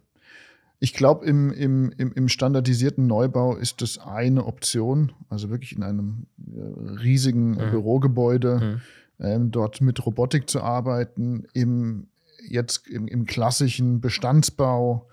[0.80, 6.28] Ich glaube, im, im, im, standardisierten Neubau ist das eine Option, also wirklich in einem
[6.38, 7.72] äh, riesigen mhm.
[7.72, 8.82] Bürogebäude.
[9.20, 9.26] Mhm.
[9.26, 12.08] ähm, dort mit Robotik zu arbeiten, im,
[12.48, 15.08] jetzt im, im klassischen Bestandsbau,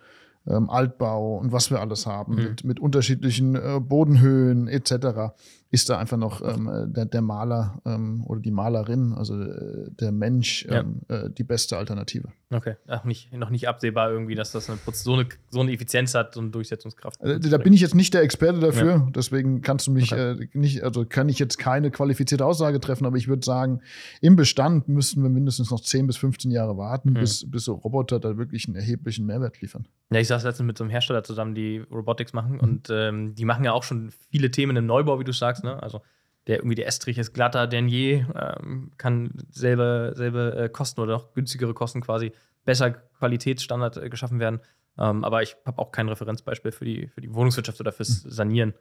[0.47, 2.43] ähm, Altbau und was wir alles haben, mhm.
[2.43, 5.33] mit, mit, unterschiedlichen äh, Bodenhöhen etc
[5.73, 9.91] ist da einfach noch ähm, äh, der, der, Maler ähm, oder die Malerin, also äh,
[9.91, 11.17] der Mensch, ähm, ja.
[11.17, 12.29] äh, die beste Alternative.
[12.51, 16.15] Okay, Ach, nicht, noch nicht absehbar irgendwie, dass das eine, so, eine, so eine Effizienz
[16.15, 17.19] hat und Durchsetzungskraft.
[17.23, 19.09] Also, da bin ich jetzt nicht der Experte dafür, ja.
[19.15, 20.33] deswegen kannst du mich okay.
[20.33, 23.81] äh, nicht, also kann ich jetzt keine qualifizierte Aussage treffen, aber ich würde sagen,
[24.21, 27.15] im Bestand müssten wir mindestens noch 10 bis 15 Jahre warten, mhm.
[27.15, 29.89] bis, bis so Roboter da wirklich einen erheblichen Mehrwert liefern.
[30.13, 32.61] Ja, ich saß letztens mit so einem Hersteller zusammen, die Robotics machen mhm.
[32.61, 35.83] und ähm, die machen ja auch schon viele Themen im Neubau, wie du sagst ne?
[35.83, 36.03] Also
[36.47, 41.13] der irgendwie der Estrich ist glatter denn je, ähm, kann selbe, selbe äh, Kosten oder
[41.13, 42.33] noch günstigere Kosten quasi
[42.65, 44.61] besser Qualitätsstandard äh, geschaffen werden.
[44.99, 48.31] Ähm, aber ich habe auch kein Referenzbeispiel für die, für die Wohnungswirtschaft oder fürs hm.
[48.31, 48.75] Sanieren.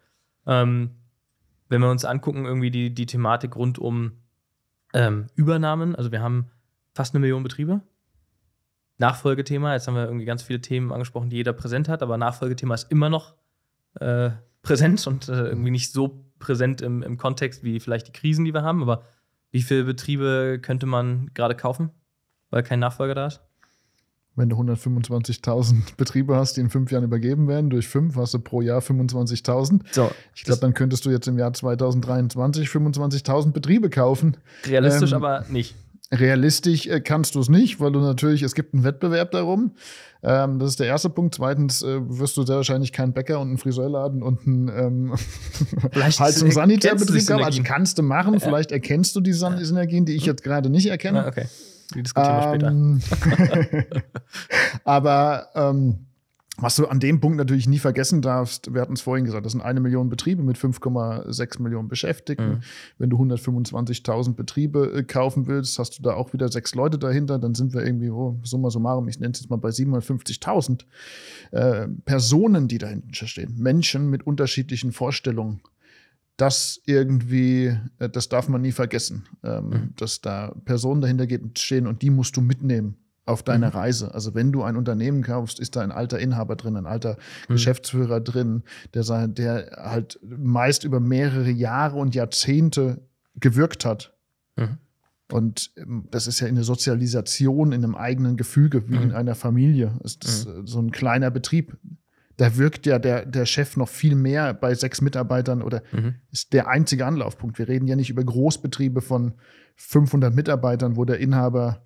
[0.47, 0.91] Ähm,
[1.69, 4.13] wenn wir uns angucken, irgendwie die, die Thematik rund um
[4.93, 6.49] ähm, Übernahmen, also wir haben
[6.93, 7.81] fast eine Million Betriebe.
[8.97, 12.75] Nachfolgethema, jetzt haben wir irgendwie ganz viele Themen angesprochen, die jeder präsent hat, aber Nachfolgethema
[12.75, 13.35] ist immer noch
[13.99, 18.43] äh, präsent und äh, irgendwie nicht so präsent im, im Kontext wie vielleicht die Krisen,
[18.43, 18.81] die wir haben.
[18.81, 19.03] Aber
[19.51, 21.91] wie viele Betriebe könnte man gerade kaufen,
[22.49, 23.41] weil kein Nachfolger da ist?
[24.35, 28.39] Wenn du 125.000 Betriebe hast, die in fünf Jahren übergeben werden, durch fünf hast du
[28.39, 29.81] pro Jahr 25.000.
[29.91, 34.37] So, ich glaube, dann könntest du jetzt im Jahr 2023 25.000 Betriebe kaufen.
[34.65, 35.75] Realistisch ähm, aber nicht.
[36.13, 39.71] Realistisch äh, kannst du es nicht, weil du natürlich, es gibt einen Wettbewerb darum.
[40.23, 41.35] Ähm, das ist der erste Punkt.
[41.35, 45.13] Zweitens äh, wirst du sehr wahrscheinlich keinen Bäcker und einen Friseurladen und einen ähm,
[45.95, 47.43] Heizungs- und Sanitärbetrieb haben.
[47.43, 48.33] Also kannst du machen.
[48.33, 48.39] Ja.
[48.39, 51.19] Vielleicht erkennst du die Synergien, die ich jetzt gerade nicht erkenne.
[51.19, 51.45] Ja, okay.
[51.95, 52.67] Die diskutieren wir später.
[52.67, 53.85] Ähm,
[54.83, 56.05] aber ähm,
[56.61, 59.51] was du an dem Punkt natürlich nie vergessen darfst, wir hatten es vorhin gesagt, das
[59.51, 62.49] sind eine Million Betriebe mit 5,6 Millionen Beschäftigten.
[62.49, 62.59] Mhm.
[62.99, 67.39] Wenn du 125.000 Betriebe äh, kaufen willst, hast du da auch wieder sechs Leute dahinter,
[67.39, 70.85] dann sind wir irgendwie, oh, summa summarum, ich nenne es jetzt mal bei 750.000
[71.51, 73.55] äh, Personen, die dahinter stehen.
[73.57, 75.61] Menschen mit unterschiedlichen Vorstellungen.
[76.37, 79.93] Das irgendwie, äh, das darf man nie vergessen, ähm, mhm.
[79.97, 83.73] dass da Personen dahinter stehen und die musst du mitnehmen auf deiner mhm.
[83.73, 84.13] Reise.
[84.13, 87.53] Also wenn du ein Unternehmen kaufst, ist da ein alter Inhaber drin, ein alter mhm.
[87.53, 93.01] Geschäftsführer drin, der, der halt meist über mehrere Jahre und Jahrzehnte
[93.35, 94.13] gewirkt hat.
[94.55, 94.77] Mhm.
[95.31, 99.15] Und ähm, das ist ja eine Sozialisation in einem eigenen Gefüge, wie in mhm.
[99.15, 99.93] einer Familie.
[100.01, 100.67] Das ist mhm.
[100.67, 101.77] so ein kleiner Betrieb.
[102.37, 106.15] Da wirkt ja der, der Chef noch viel mehr bei sechs Mitarbeitern oder mhm.
[106.31, 107.59] ist der einzige Anlaufpunkt.
[107.59, 109.33] Wir reden ja nicht über Großbetriebe von
[109.75, 111.85] 500 Mitarbeitern, wo der Inhaber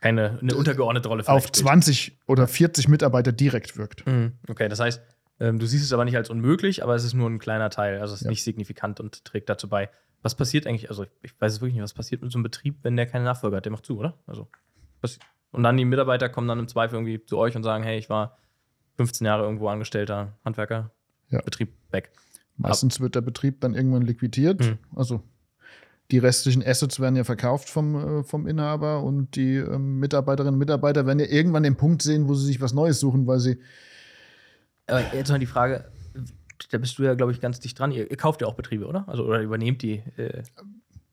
[0.00, 2.18] keine eine untergeordnete Rolle auf 20 spielt.
[2.26, 4.06] oder 40 Mitarbeiter direkt wirkt.
[4.06, 4.32] Mhm.
[4.48, 5.02] Okay, das heißt,
[5.40, 8.00] ähm, du siehst es aber nicht als unmöglich, aber es ist nur ein kleiner Teil,
[8.00, 8.30] also es ist ja.
[8.30, 9.90] nicht signifikant und trägt dazu bei.
[10.22, 12.78] Was passiert eigentlich, also ich weiß es wirklich nicht, was passiert mit so einem Betrieb,
[12.82, 13.64] wenn der keine Nachfolger hat?
[13.64, 14.14] Der macht zu, oder?
[14.26, 14.48] Also,
[15.00, 15.18] was,
[15.52, 18.10] und dann die Mitarbeiter kommen dann im Zweifel irgendwie zu euch und sagen, hey, ich
[18.10, 18.38] war
[18.96, 20.90] 15 Jahre irgendwo Angestellter, Handwerker,
[21.28, 21.40] ja.
[21.42, 22.10] Betrieb weg.
[22.56, 24.60] Meistens Ab wird der Betrieb dann irgendwann liquidiert.
[24.60, 24.78] Mhm.
[24.96, 25.22] Also
[26.10, 30.58] die restlichen Assets werden ja verkauft vom, äh, vom Inhaber und die ähm, Mitarbeiterinnen und
[30.58, 33.58] Mitarbeiter werden ja irgendwann den Punkt sehen, wo sie sich was Neues suchen, weil sie.
[34.86, 35.84] Aber jetzt noch die Frage,
[36.70, 37.92] da bist du ja, glaube ich, ganz dicht dran.
[37.92, 39.06] Ihr, ihr, kauft ja auch Betriebe, oder?
[39.06, 40.02] Also oder übernehmt die?
[40.16, 40.42] Äh,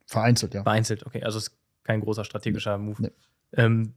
[0.06, 0.64] vereinzelt, ja.
[0.64, 1.24] Vereinzelt, okay.
[1.24, 3.02] Also es ist kein großer strategischer Move.
[3.02, 3.12] Nee.
[3.54, 3.94] Ähm,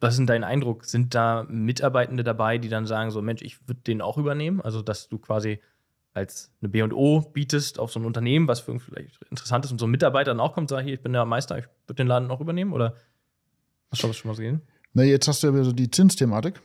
[0.00, 0.84] was ist denn dein Eindruck?
[0.84, 4.60] Sind da Mitarbeitende dabei, die dann sagen, so Mensch, ich würde den auch übernehmen?
[4.60, 5.60] Also, dass du quasi
[6.14, 9.86] als eine B&O bietest auf so ein Unternehmen, was für vielleicht interessant ist und so
[9.86, 12.06] ein Mitarbeiter dann auch kommt und sagt, hier, ich bin der Meister, ich würde den
[12.06, 12.72] Laden auch übernehmen?
[12.72, 12.94] Oder
[13.90, 14.62] hast du das schon mal gesehen?
[14.94, 16.60] Na, jetzt hast du ja wieder so die Zinsthematik.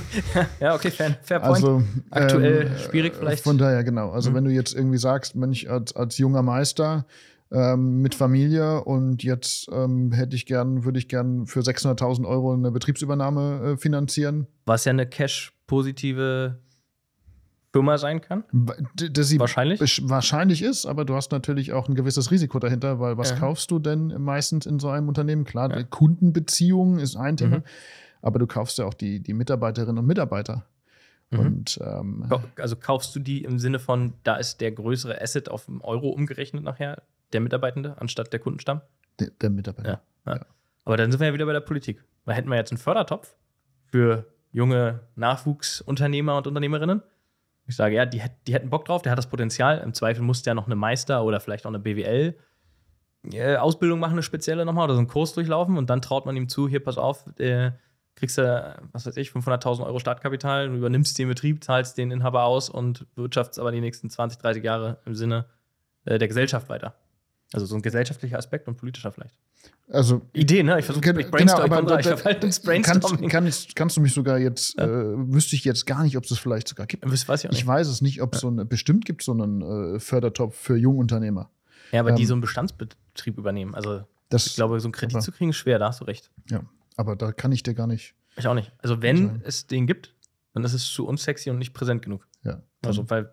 [0.60, 1.56] ja, okay, fair, fair point.
[1.56, 3.42] Also, Aktuell ähm, schwierig vielleicht.
[3.42, 4.10] Von daher, genau.
[4.10, 4.34] Also, mhm.
[4.36, 7.04] wenn du jetzt irgendwie sagst, Mensch, als, als junger Meister
[7.50, 12.52] ähm, mit Familie und jetzt ähm, hätte ich gern, würde ich gern für 600.000 Euro
[12.52, 14.46] eine Betriebsübernahme äh, finanzieren.
[14.66, 16.60] Was ja eine cash-positive
[17.74, 18.44] Firma sein kann?
[18.52, 19.80] Dass sie wahrscheinlich?
[20.08, 23.36] wahrscheinlich ist, aber du hast natürlich auch ein gewisses Risiko dahinter, weil was ja.
[23.36, 25.42] kaufst du denn meistens in so einem Unternehmen?
[25.42, 25.82] Klar, ja.
[25.82, 27.64] Kundenbeziehungen ist ein Thema, mhm.
[28.22, 30.64] aber du kaufst ja auch die, die Mitarbeiterinnen und Mitarbeiter.
[31.30, 31.38] Mhm.
[31.40, 35.66] Und, ähm, also kaufst du die im Sinne von, da ist der größere Asset auf
[35.80, 38.82] Euro umgerechnet nachher, der Mitarbeitende, anstatt der Kundenstamm?
[39.18, 40.00] Der, der Mitarbeiter.
[40.24, 40.46] Ja.
[40.84, 42.04] Aber dann sind wir ja wieder bei der Politik.
[42.24, 43.34] Da hätten wir jetzt einen Fördertopf
[43.86, 47.02] für junge Nachwuchsunternehmer und Unternehmerinnen
[47.66, 49.78] ich sage, ja, die, die hätten Bock drauf, der hat das Potenzial.
[49.78, 54.64] Im Zweifel muss der noch eine Meister- oder vielleicht auch eine BWL-Ausbildung machen, eine spezielle
[54.64, 57.24] nochmal oder so einen Kurs durchlaufen und dann traut man ihm zu, hier, pass auf,
[57.38, 57.72] äh,
[58.16, 62.44] kriegst du, was weiß ich, 500.000 Euro Startkapital, du übernimmst den Betrieb, zahlst den Inhaber
[62.44, 65.46] aus und wirtschaftst aber die nächsten 20, 30 Jahre im Sinne
[66.04, 66.94] äh, der Gesellschaft weiter.
[67.54, 69.34] Also so ein gesellschaftlicher Aspekt und politischer vielleicht.
[69.88, 70.78] Also Idee, ne?
[70.78, 73.28] Ich versuche ich genau, ich komm aber rein, ich da- hab halt ins kannst, Brainstorming.
[73.30, 76.68] kannst, kannst du mich sogar jetzt, äh, wüsste ich jetzt gar nicht, ob es vielleicht
[76.68, 77.04] sogar gibt.
[77.04, 77.60] Das weiß ich auch nicht.
[77.60, 80.76] Ich weiß es nicht, ob es so eine, bestimmt gibt so einen äh, Fördertopf für
[80.76, 81.50] Jungunternehmer.
[81.92, 83.74] ja, aber die ähm, so einen Bestandsbetrieb übernehmen.
[83.74, 86.04] Also Das, ich glaube, so einen Kredit aber- zu kriegen ist schwer, da hast du
[86.04, 86.30] recht.
[86.50, 86.62] ja,
[86.96, 88.14] aber da kann ich dir gar nicht.
[88.36, 88.72] Ich auch nicht.
[88.78, 89.42] Also wenn Sein.
[89.44, 90.12] es den gibt,
[90.54, 92.26] dann ist es zu unsexy und nicht präsent genug.
[92.42, 93.30] Ja, Also weil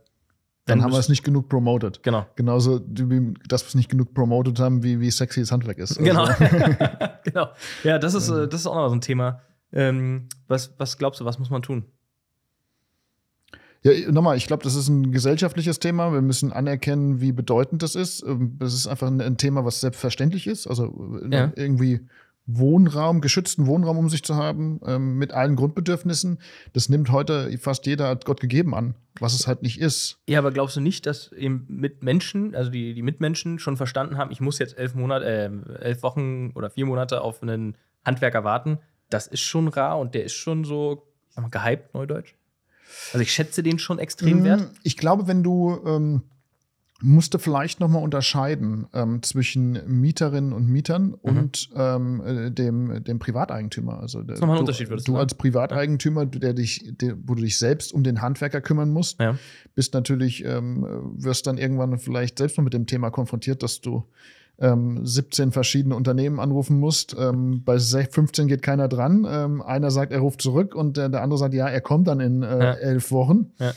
[0.65, 2.03] dann haben wir es nicht genug promoted.
[2.03, 2.25] Genau.
[2.35, 5.97] Genauso, wie, dass wir es nicht genug promoted haben, wie, wie sexy das Handwerk ist.
[5.99, 6.25] Also, Genau.
[7.23, 7.47] genau.
[7.83, 9.41] Ja, das ist, äh, das ist auch noch so ein Thema.
[9.73, 11.85] Ähm, was, was glaubst du, was muss man tun?
[13.83, 16.13] Ja, nochmal, ich glaube, das ist ein gesellschaftliches Thema.
[16.13, 18.21] Wir müssen anerkennen, wie bedeutend das ist.
[18.23, 20.67] Ähm, Das ist einfach ein, ein Thema, was selbstverständlich ist.
[20.67, 21.51] Also äh, Ja.
[21.55, 22.01] irgendwie
[22.57, 26.39] Wohnraum, geschützten Wohnraum um sich zu haben, ähm, mit allen Grundbedürfnissen.
[26.73, 30.19] Das nimmt heute fast jeder als Gott gegeben an, was es halt nicht ist.
[30.27, 34.31] Ja, aber glaubst du nicht, dass eben Mitmenschen, also die, die Mitmenschen schon verstanden haben,
[34.31, 38.79] ich muss jetzt elf Monate, äh, elf Wochen oder vier Monate auf einen Handwerker warten?
[39.09, 42.35] Das ist schon rar und der ist schon so sag mal, gehypt, neudeutsch.
[43.13, 44.61] Also ich schätze den schon extrem wert.
[44.61, 46.23] Mm, Ich glaube, wenn du ähm,
[47.03, 53.19] musste vielleicht noch mal unterscheiden ähm, zwischen Mieterinnen und Mietern und ähm, äh, dem, dem
[53.19, 53.99] Privateigentümer.
[53.99, 55.23] Also der, ist nochmal ein du, Unterschied, würdest du du sagen?
[55.23, 59.35] als Privateigentümer, der dich, der, wo du dich selbst um den Handwerker kümmern musst, Ja.
[59.75, 60.85] bist natürlich, ähm,
[61.17, 64.03] wirst dann irgendwann vielleicht selbst noch mit dem Thema konfrontiert, dass du
[64.59, 67.15] ähm, 17 verschiedene Unternehmen anrufen musst.
[67.17, 69.25] Ähm, bei se- 15 geht keiner dran.
[69.27, 72.19] Ähm, einer sagt, er ruft zurück und der, der andere sagt, ja, er kommt dann
[72.19, 72.73] in äh, Ja.
[72.73, 73.51] elf Wochen.
[73.59, 73.71] Ja.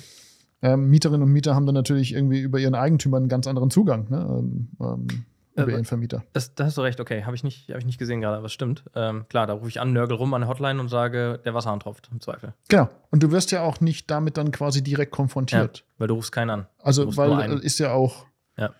[0.65, 4.07] Ähm, Mieterinnen und Mieter haben dann natürlich irgendwie über ihren Eigentümer einen ganz anderen Zugang,
[4.11, 4.27] ne?
[4.29, 5.07] ähm, ähm,
[5.55, 6.25] über Aber- ihren Vermieter.
[6.33, 7.23] Das, da hast du recht, okay.
[7.25, 8.83] Habe ich, nicht- hab ich nicht gesehen gerade, aber es stimmt.
[8.97, 11.79] Ähm, klar, da rufe ich an, nörgel rum an der Hotline und sage, der Wasserhahn
[11.81, 12.55] tropft, im Zweifel.
[12.69, 12.89] Genau.
[13.11, 15.85] Und du wirst ja auch nicht damit dann quasi direkt konfrontiert.
[15.99, 16.67] Weil du rufst keinen an.
[16.83, 18.27] Also, weil äh, ist ja auch.
[18.57, 18.71] Ja.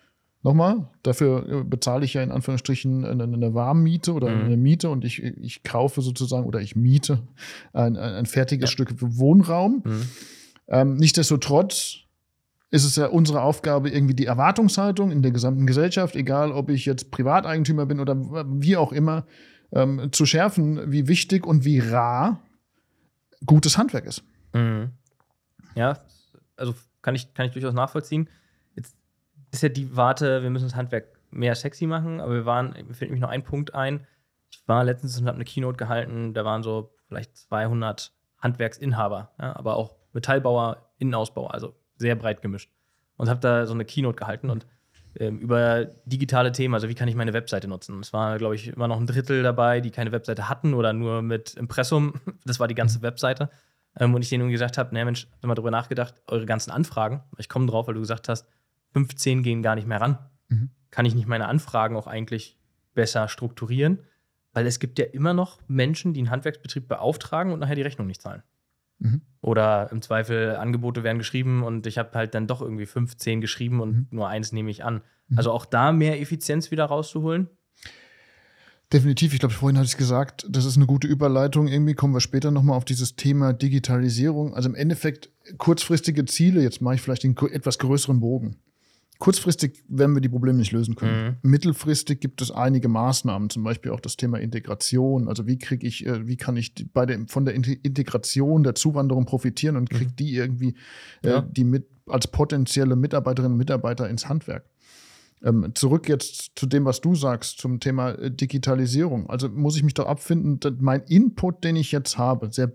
[0.43, 4.45] Nochmal, dafür äh, bezahle ich ja in Anführungsstrichen eine, eine Warmmiete oder Mhm.
[4.45, 7.19] eine Miete und ich, ich kaufe sozusagen oder ich miete
[7.73, 8.73] ein, ein ein fertiges Ja.
[8.73, 9.81] Stück Wohnraum.
[9.85, 10.09] Mhm.
[10.67, 12.05] Ähm, nichtsdestotrotz
[12.71, 16.85] ist es ja unsere Aufgabe, irgendwie die Erwartungshaltung in der gesamten Gesellschaft, egal ob ich
[16.85, 19.25] jetzt Privateigentümer bin oder wie auch immer,
[19.71, 22.41] ähm, zu schärfen, wie wichtig und wie rar
[23.45, 24.23] gutes Handwerk ist.
[24.53, 24.91] Mhm.
[25.75, 25.99] Ja,
[26.55, 28.29] also kann ich, kann ich durchaus nachvollziehen.
[28.75, 28.95] Jetzt
[29.51, 32.93] ist ja die Warte, wir müssen das Handwerk mehr sexy machen, aber wir waren, mir
[32.93, 34.07] fällt nämlich noch ein Punkt ein.
[34.49, 39.55] Ich war letztens und habe eine Keynote gehalten, da waren so vielleicht 200 Handwerksinhaber, ja,
[39.55, 42.71] aber auch Metallbauer, Innenausbauer, also sehr breit gemischt.
[43.17, 44.65] Und habe da so eine Keynote gehalten und
[45.17, 47.99] ähm, über digitale Themen, also wie kann ich meine Webseite nutzen.
[47.99, 51.21] Es war, glaube ich, immer noch ein Drittel dabei, die keine Webseite hatten oder nur
[51.21, 52.15] mit Impressum.
[52.45, 53.49] Das war die ganze Webseite.
[53.97, 57.23] Ähm, und ich denen gesagt habe, naja Mensch, hab mal drüber nachgedacht, eure ganzen Anfragen,
[57.37, 58.47] ich komme drauf, weil du gesagt hast,
[58.93, 60.17] 15 gehen gar nicht mehr ran.
[60.49, 60.69] Mhm.
[60.91, 62.57] Kann ich nicht meine Anfragen auch eigentlich
[62.93, 63.99] besser strukturieren?
[64.53, 68.07] Weil es gibt ja immer noch Menschen, die einen Handwerksbetrieb beauftragen und nachher die Rechnung
[68.07, 68.43] nicht zahlen.
[68.99, 69.21] Mhm.
[69.41, 73.79] Oder im Zweifel Angebote werden geschrieben und ich habe halt dann doch irgendwie 15 geschrieben
[73.81, 74.07] und Mhm.
[74.11, 75.01] nur eins nehme ich an.
[75.27, 75.37] Mhm.
[75.37, 77.49] Also auch da mehr Effizienz wieder rauszuholen.
[78.93, 81.67] Definitiv, ich glaube, vorhin hatte ich gesagt, das ist eine gute Überleitung.
[81.67, 84.53] Irgendwie kommen wir später nochmal auf dieses Thema Digitalisierung.
[84.53, 88.57] Also im Endeffekt kurzfristige Ziele, jetzt mache ich vielleicht den etwas größeren Bogen.
[89.19, 91.37] Kurzfristig werden wir die Probleme nicht lösen können.
[91.41, 95.27] Mittelfristig gibt es einige Maßnahmen, zum Beispiel auch das Thema Integration.
[95.29, 98.75] Also wie kriege ich, äh, wie kann ich bei der, von der Inte- Integration der
[98.75, 100.75] Zuwanderung profitieren und kriege die irgendwie
[101.23, 101.41] äh, Ja.
[101.41, 104.65] die mit als potenzielle Mitarbeiterinnen und Mitarbeiter ins Handwerk.
[105.43, 109.29] Ähm, zurück jetzt zu dem, was du sagst, zum Thema äh, Digitalisierung.
[109.29, 112.71] Also muss ich mich doch abfinden, dass mein Input, den ich jetzt habe, sehr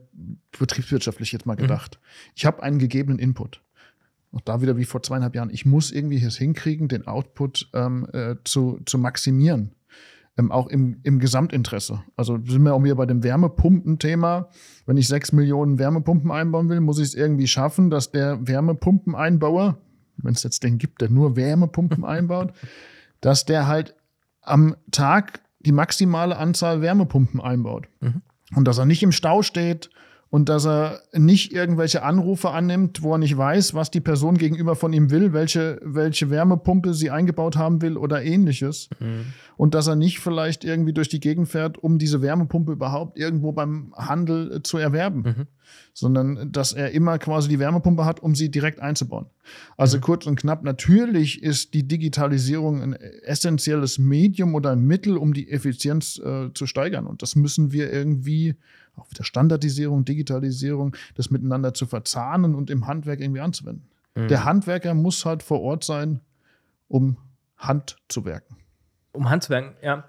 [0.58, 1.98] betriebswirtschaftlich jetzt mal gedacht,
[2.34, 3.62] ich habe einen gegebenen Input.
[4.32, 5.50] Auch da wieder wie vor zweieinhalb Jahren.
[5.50, 9.72] Ich muss irgendwie es hinkriegen, den Output ähm, äh, zu, zu maximieren.
[10.38, 12.02] Ähm, auch im, im Gesamtinteresse.
[12.16, 14.48] Also sind wir auch wieder bei dem Wärmepumpen-Thema.
[14.86, 19.78] Wenn ich sechs Millionen Wärmepumpen einbauen will, muss ich es irgendwie schaffen, dass der Wärmepumpeneinbauer,
[20.18, 22.52] wenn es jetzt den gibt, der nur Wärmepumpen einbaut,
[23.20, 23.96] dass der halt
[24.42, 27.88] am Tag die maximale Anzahl Wärmepumpen einbaut.
[28.00, 28.22] Mhm.
[28.54, 29.90] Und dass er nicht im Stau steht
[30.30, 34.76] und dass er nicht irgendwelche Anrufe annimmt, wo er nicht weiß, was die Person gegenüber
[34.76, 38.88] von ihm will, welche, welche Wärmepumpe sie eingebaut haben will oder ähnliches.
[39.56, 43.52] Und dass er nicht vielleicht irgendwie durch die Gegend fährt, um diese Wärmepumpe überhaupt irgendwo
[43.52, 45.46] beim Handel äh, zu erwerben, Mhm.
[45.94, 49.26] sondern dass er immer quasi die Wärmepumpe hat, um sie direkt einzubauen.
[49.76, 50.00] Also Mhm.
[50.02, 55.50] kurz und knapp, natürlich ist die Digitalisierung ein essentielles Medium oder ein Mittel, um die
[55.50, 57.06] Effizienz äh, zu steigern.
[57.06, 58.54] Und das müssen wir irgendwie,
[58.96, 63.88] auch wieder Standardisierung, Digitalisierung, das miteinander zu verzahnen und im Handwerk irgendwie anzuwenden.
[64.14, 64.28] Mhm.
[64.28, 66.20] Der Handwerker muss halt vor Ort sein,
[66.88, 67.16] um
[67.56, 68.56] Hand zu werken.
[69.12, 70.04] um Handwerken, ja.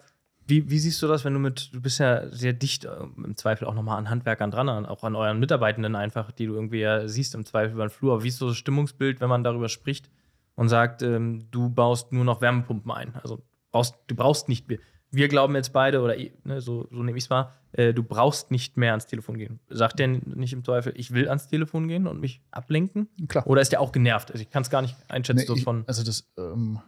[0.48, 2.90] Wie, wie, siehst du das, wenn du mit, du bist ja sehr dicht äh,
[3.24, 6.80] im Zweifel auch nochmal an Handwerkern dran, auch an euren Mitarbeitenden einfach, die du irgendwie
[6.80, 8.24] ja siehst im Zweifel über den Flur.
[8.24, 10.10] Wie ist so das Stimmungsbild, wenn man darüber spricht
[10.56, 13.16] und sagt, ähm, du baust nur noch Wärmepumpen ein?
[13.16, 13.42] Also
[13.72, 14.80] brauchst, du brauchst nicht mehr.
[15.12, 18.52] Wir glauben jetzt beide, oder ne, so, so nehme ich es wahr, äh, du brauchst
[18.52, 19.60] nicht mehr ans Telefon gehen.
[19.70, 23.08] Sagt der nicht im Zweifel, ich will ans Telefon gehen und mich ablenken?
[23.28, 23.46] Klar.
[23.48, 24.32] Oder ist der auch genervt?
[24.32, 25.40] Also ich kann es gar nicht einschätzen.
[25.40, 26.80] Nee, so von also das, ähm,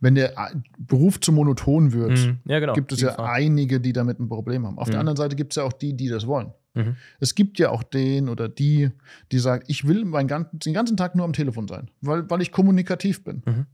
[0.00, 2.38] wenn der äh, Beruf zu monoton wird, mhm.
[2.44, 2.74] ja, genau.
[2.74, 3.26] gibt es ja Fall.
[3.26, 4.78] einige, die damit ein Problem haben.
[4.78, 4.92] Auf mhm.
[4.92, 6.52] der anderen Seite gibt es ja auch die, die das wollen.
[6.74, 6.96] Mhm.
[7.20, 8.90] Es gibt ja auch den oder die,
[9.32, 12.42] die sagen, ich will meinen ganzen, den ganzen Tag nur am Telefon sein, weil, weil
[12.42, 13.42] ich kommunikativ bin.
[13.46, 13.66] Mhm.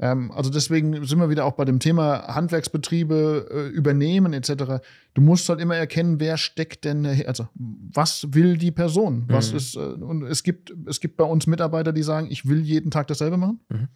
[0.00, 4.82] Ähm, also deswegen sind wir wieder auch bei dem Thema Handwerksbetriebe äh, übernehmen etc.
[5.12, 9.24] Du musst halt immer erkennen, wer steckt denn, also was will die Person?
[9.28, 9.56] Was mhm.
[9.58, 12.90] ist, äh, und es gibt, es gibt bei uns Mitarbeiter, die sagen, ich will jeden
[12.90, 13.60] Tag dasselbe machen.
[13.68, 13.88] Mhm.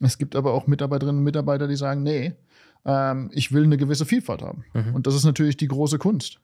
[0.00, 2.32] Es gibt aber auch Mitarbeiterinnen und Mitarbeiter, die sagen, nee,
[2.86, 4.64] ähm, ich will eine gewisse Vielfalt haben.
[4.72, 4.94] Mhm.
[4.94, 6.40] Und das ist natürlich die große Kunst.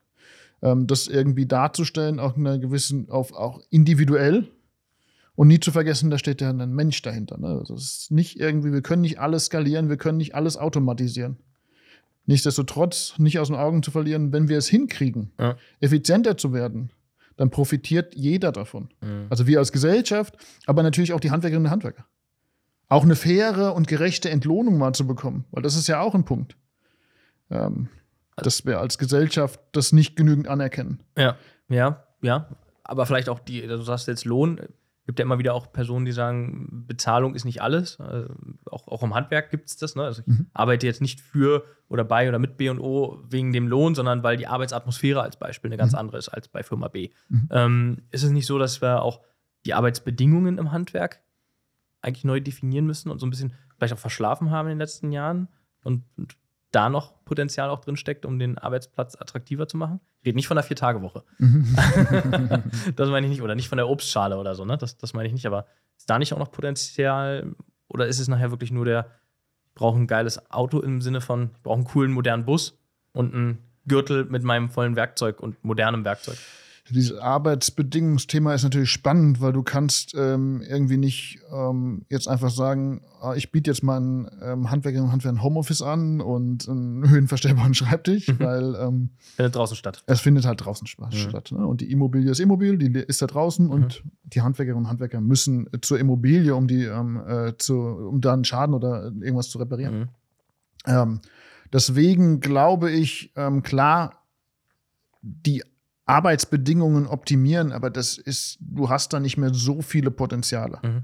[0.61, 4.47] Ähm, das irgendwie darzustellen, auch einer gewissen, auf, auch individuell,
[5.39, 7.37] und nie zu vergessen, da steht ja ein Mensch dahinter.
[7.37, 7.63] Ne?
[7.65, 11.37] Das ist nicht irgendwie, wir können nicht alles skalieren, wir können nicht alles automatisieren.
[12.25, 15.55] Nichtsdestotrotz, nicht aus den Augen zu verlieren, wenn wir es hinkriegen, ja.
[15.79, 16.91] effizienter zu werden,
[17.37, 18.89] dann profitiert jeder davon.
[18.99, 19.27] Mhm.
[19.29, 22.05] Also wir als Gesellschaft, aber natürlich auch die Handwerkerinnen und Handwerker.
[22.89, 26.25] Auch eine faire und gerechte Entlohnung mal zu bekommen, weil das ist ja auch ein
[26.25, 26.57] Punkt.
[27.49, 27.87] Ähm,
[28.35, 30.99] dass wir als Gesellschaft das nicht genügend anerkennen.
[31.17, 31.37] Ja,
[31.69, 32.49] ja, ja.
[32.83, 34.59] Aber vielleicht auch die, du sagst jetzt Lohn,
[35.09, 37.99] gibt ja immer wieder auch Personen, die sagen, Bezahlung ist nicht alles.
[37.99, 38.31] Also
[38.69, 39.95] auch, auch im Handwerk gibt es das.
[39.95, 40.03] Ne?
[40.03, 40.51] Also ich mhm.
[40.53, 44.45] arbeite jetzt nicht für oder bei oder mit B&O wegen dem Lohn, sondern weil die
[44.45, 45.97] Arbeitsatmosphäre als Beispiel eine ganz mhm.
[45.97, 47.09] andere ist als bei Firma B.
[47.27, 47.49] Mhm.
[47.49, 49.21] Ähm, ist es nicht so, dass wir auch
[49.65, 51.23] die Arbeitsbedingungen im Handwerk
[52.03, 55.11] eigentlich neu definieren müssen und so ein bisschen vielleicht auch verschlafen haben in den letzten
[55.11, 55.47] Jahren
[55.83, 56.37] und, und
[56.71, 59.99] da noch Potenzial auch drin steckt, um den Arbeitsplatz attraktiver zu machen.
[60.21, 61.23] Ich rede nicht von der Vier-Tage-Woche.
[62.95, 63.41] Das meine ich nicht.
[63.41, 64.77] Oder nicht von der Obstschale oder so, ne?
[64.77, 65.45] Das, das meine ich nicht.
[65.45, 65.65] Aber
[65.97, 67.55] ist da nicht auch noch Potenzial?
[67.87, 69.11] Oder ist es nachher wirklich nur der,
[69.67, 72.77] ich brauche ein geiles Auto im Sinne von, ich brauche einen coolen, modernen Bus
[73.13, 76.37] und einen Gürtel mit meinem vollen Werkzeug und modernem Werkzeug?
[76.93, 83.01] Dieses Arbeitsbedingungsthema ist natürlich spannend, weil du kannst ähm, irgendwie nicht ähm, jetzt einfach sagen,
[83.21, 88.27] ah, ich biete jetzt meinen ähm, Handwerkerinnen und Handwerkern Homeoffice an und einen höhenverstellbaren Schreibtisch,
[88.27, 88.39] mhm.
[88.39, 90.03] weil ähm, findet draußen statt.
[90.05, 91.11] Es findet halt draußen mhm.
[91.11, 91.51] statt.
[91.51, 91.65] Ne?
[91.65, 93.71] Und die Immobilie ist Immobilie, die ist da draußen mhm.
[93.71, 98.33] und die Handwerkerinnen und Handwerker müssen zur Immobilie, um die ähm, äh, zu, um da
[98.33, 99.99] einen Schaden oder irgendwas zu reparieren.
[99.99, 100.09] Mhm.
[100.85, 101.19] Ähm,
[101.71, 104.23] deswegen glaube ich, ähm, klar,
[105.21, 105.63] die
[106.09, 110.79] Arbeitsbedingungen optimieren, aber das ist, du hast da nicht mehr so viele Potenziale.
[110.81, 111.03] Mhm.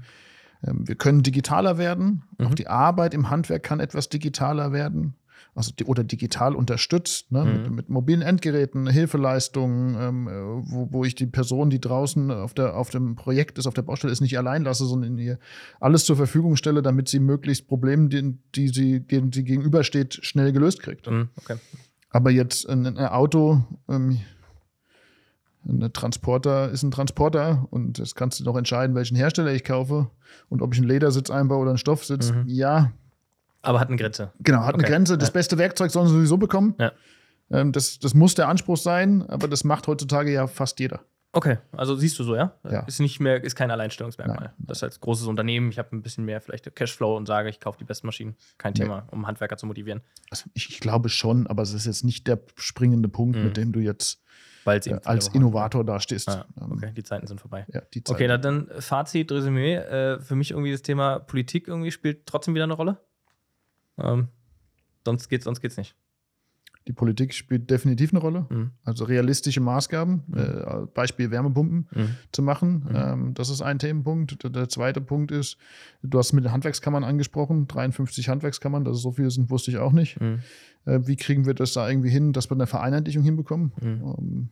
[0.66, 2.24] Ähm, wir können digitaler werden.
[2.38, 2.46] Mhm.
[2.46, 5.14] Auch die Arbeit im Handwerk kann etwas digitaler werden.
[5.54, 7.44] Also oder digital unterstützt, ne?
[7.44, 7.52] mhm.
[7.52, 10.26] mit, mit, mobilen Endgeräten, Hilfeleistungen, ähm,
[10.66, 13.80] wo, wo ich die Person, die draußen auf, der, auf dem Projekt ist, auf der
[13.82, 15.38] Baustelle ist, nicht allein lasse, sondern ihr
[15.80, 20.52] alles zur Verfügung stelle, damit sie möglichst Probleme, die, die sie, denen sie gegenübersteht, schnell
[20.52, 21.10] gelöst kriegt.
[21.10, 21.30] Mhm.
[21.36, 21.56] Okay.
[22.10, 24.20] Aber jetzt ein, ein Auto, ähm,
[25.68, 30.10] ein Transporter ist ein Transporter und jetzt kannst du noch entscheiden, welchen Hersteller ich kaufe
[30.48, 32.32] und ob ich einen Ledersitz einbaue oder einen Stoffsitz.
[32.32, 32.44] Mhm.
[32.46, 32.92] Ja.
[33.62, 34.32] Aber hat eine Grenze.
[34.40, 34.84] Genau, hat okay.
[34.84, 35.18] eine Grenze.
[35.18, 35.32] Das ja.
[35.32, 36.74] beste Werkzeug sollen sie sowieso bekommen.
[36.78, 36.92] Ja.
[37.50, 41.00] Ähm, das, das muss der Anspruch sein, aber das macht heutzutage ja fast jeder.
[41.32, 42.54] Okay, also siehst du so, ja?
[42.64, 42.80] ja.
[42.84, 44.54] Ist nicht mehr, ist kein Alleinstellungsmerkmal.
[44.56, 44.66] Nein.
[44.66, 47.78] Das als großes Unternehmen, ich habe ein bisschen mehr vielleicht Cashflow und sage, ich kaufe
[47.78, 48.36] die besten Maschinen.
[48.56, 48.84] Kein nee.
[48.84, 50.00] Thema, um Handwerker zu motivieren.
[50.30, 53.44] Also ich, ich, glaube schon, aber es ist jetzt nicht der springende Punkt, mhm.
[53.44, 54.22] mit dem du jetzt
[54.66, 56.28] äh, als Innovator da stehst.
[56.28, 57.66] Ah, okay, die Zeiten sind vorbei.
[57.72, 58.12] Ja, Zeiten.
[58.12, 59.76] Okay, na, dann Fazit, Resümee.
[59.76, 62.98] Äh, für mich irgendwie das Thema Politik irgendwie spielt trotzdem wieder eine Rolle.
[63.98, 64.28] Ähm,
[65.04, 65.94] sonst geht's, sonst geht's nicht.
[66.88, 68.46] Die Politik spielt definitiv eine Rolle.
[68.48, 68.70] Mhm.
[68.84, 70.38] Also realistische Maßgaben, mhm.
[70.38, 72.08] äh, Beispiel Wärmepumpen mhm.
[72.30, 72.86] zu machen.
[72.88, 72.96] Mhm.
[72.96, 74.42] Ähm, das ist ein Themenpunkt.
[74.42, 75.56] Der, der, zweite Punkt ist,
[76.02, 79.78] du hast mit den Handwerkskammern angesprochen, 53 Handwerkskammern, dass es so viele sind, wusste ich
[79.78, 80.20] auch nicht.
[80.20, 80.40] Mhm.
[80.84, 83.72] Äh, wie kriegen wir das da irgendwie hin, dass wir eine Vereinheitlichung hinbekommen?
[83.80, 84.14] Mhm.
[84.18, 84.48] Ähm,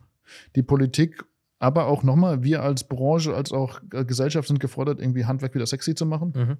[0.55, 1.23] die Politik
[1.59, 5.65] aber auch nochmal, wir als Branche, als auch äh, Gesellschaft sind gefordert, irgendwie Handwerk wieder
[5.65, 6.33] sexy zu machen.
[6.35, 6.57] Mhm.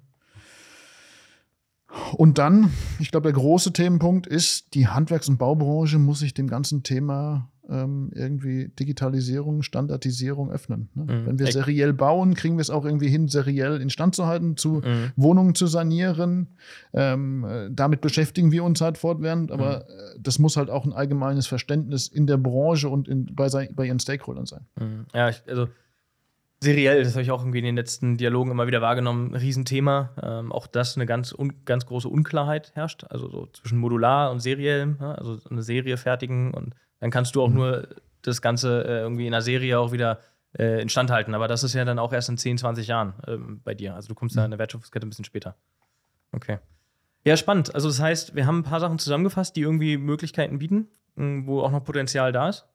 [2.14, 6.48] Und dann, ich glaube, der große Themenpunkt ist, die Handwerks- und Baubranche muss sich dem
[6.48, 10.88] ganzen Thema ähm, irgendwie Digitalisierung, Standardisierung öffnen.
[10.94, 11.02] Ne?
[11.02, 11.26] Mhm.
[11.26, 14.82] Wenn wir seriell bauen, kriegen wir es auch irgendwie hin, seriell instand zu halten, zu
[14.84, 15.12] mhm.
[15.16, 16.48] Wohnungen zu sanieren.
[16.92, 20.16] Ähm, äh, damit beschäftigen wir uns halt fortwährend, aber mhm.
[20.16, 23.86] Äh, das muss halt auch ein allgemeines Verständnis in der Branche und in, bei, bei
[23.86, 24.66] ihren Stakeholdern sein.
[24.78, 25.06] Mhm.
[25.14, 25.68] Ja, ich, also
[26.60, 30.10] seriell, das habe ich auch irgendwie in den letzten Dialogen immer wieder wahrgenommen, ein Riesenthema.
[30.22, 34.40] Ähm, auch das eine ganz, un, ganz große Unklarheit herrscht, also so zwischen modular und
[34.40, 37.54] seriell, ja, also eine Serie fertigen und dann kannst du auch mhm.
[37.54, 37.88] nur
[38.22, 40.18] das Ganze äh, irgendwie in einer Serie auch wieder
[40.58, 41.34] äh, instand halten.
[41.34, 43.94] Aber das ist ja dann auch erst in 10, 20 Jahren ähm, bei dir.
[43.94, 44.40] Also du kommst mhm.
[44.40, 45.56] da in der Wertschöpfungskette ein bisschen später.
[46.32, 46.58] Okay.
[47.24, 47.74] Ja, spannend.
[47.74, 51.70] Also das heißt, wir haben ein paar Sachen zusammengefasst, die irgendwie Möglichkeiten bieten, wo auch
[51.70, 52.66] noch Potenzial da ist.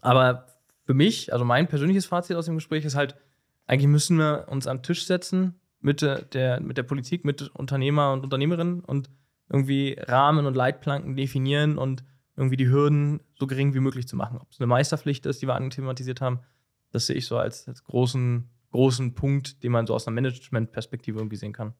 [0.00, 0.46] Aber
[0.84, 3.16] für mich, also mein persönliches Fazit aus dem Gespräch ist halt,
[3.66, 8.24] eigentlich müssen wir uns am Tisch setzen mit der, mit der Politik, mit Unternehmer und
[8.24, 9.10] Unternehmerinnen und
[9.48, 12.04] irgendwie Rahmen und Leitplanken definieren und
[12.36, 14.38] irgendwie die Hürden so gering wie möglich zu machen.
[14.38, 16.40] Ob es eine Meisterpflicht ist, die wir thematisiert haben,
[16.90, 21.18] das sehe ich so als, als großen, großen Punkt, den man so aus einer Management-Perspektive
[21.18, 21.74] irgendwie sehen kann.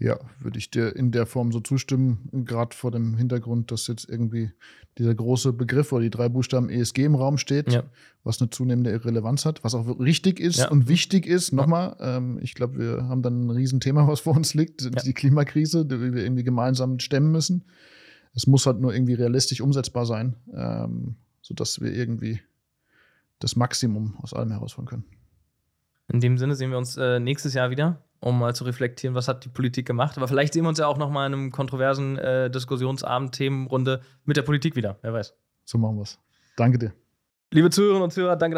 [0.00, 4.08] Ja, würde ich dir in der Form so zustimmen, gerade vor dem Hintergrund, dass jetzt
[4.08, 4.52] irgendwie
[4.96, 7.82] dieser große Begriff oder die drei Buchstaben ESG im Raum steht, ja.
[8.22, 10.70] was eine zunehmende Relevanz hat, was auch richtig ist ja.
[10.70, 11.52] und wichtig ist.
[11.52, 14.90] Nochmal, ähm, ich glaube, wir haben dann ein Riesenthema, was vor uns liegt, ja.
[14.90, 17.64] die Klimakrise, die wir irgendwie gemeinsam stemmen müssen.
[18.34, 22.40] Es muss halt nur irgendwie realistisch umsetzbar sein, ähm, sodass wir irgendwie
[23.40, 25.04] das Maximum aus allem herausholen können.
[26.08, 29.28] In dem Sinne sehen wir uns äh, nächstes Jahr wieder, um mal zu reflektieren, was
[29.28, 30.16] hat die Politik gemacht.
[30.16, 34.00] Aber vielleicht sehen wir uns ja auch noch mal in einem kontroversen äh, Diskussionsabend, Themenrunde
[34.24, 34.98] mit der Politik wieder.
[35.02, 35.34] Wer weiß.
[35.64, 36.18] So machen wir es.
[36.56, 36.92] Danke dir.
[37.50, 38.46] Liebe Zuhörerinnen und Zuhörer, danke.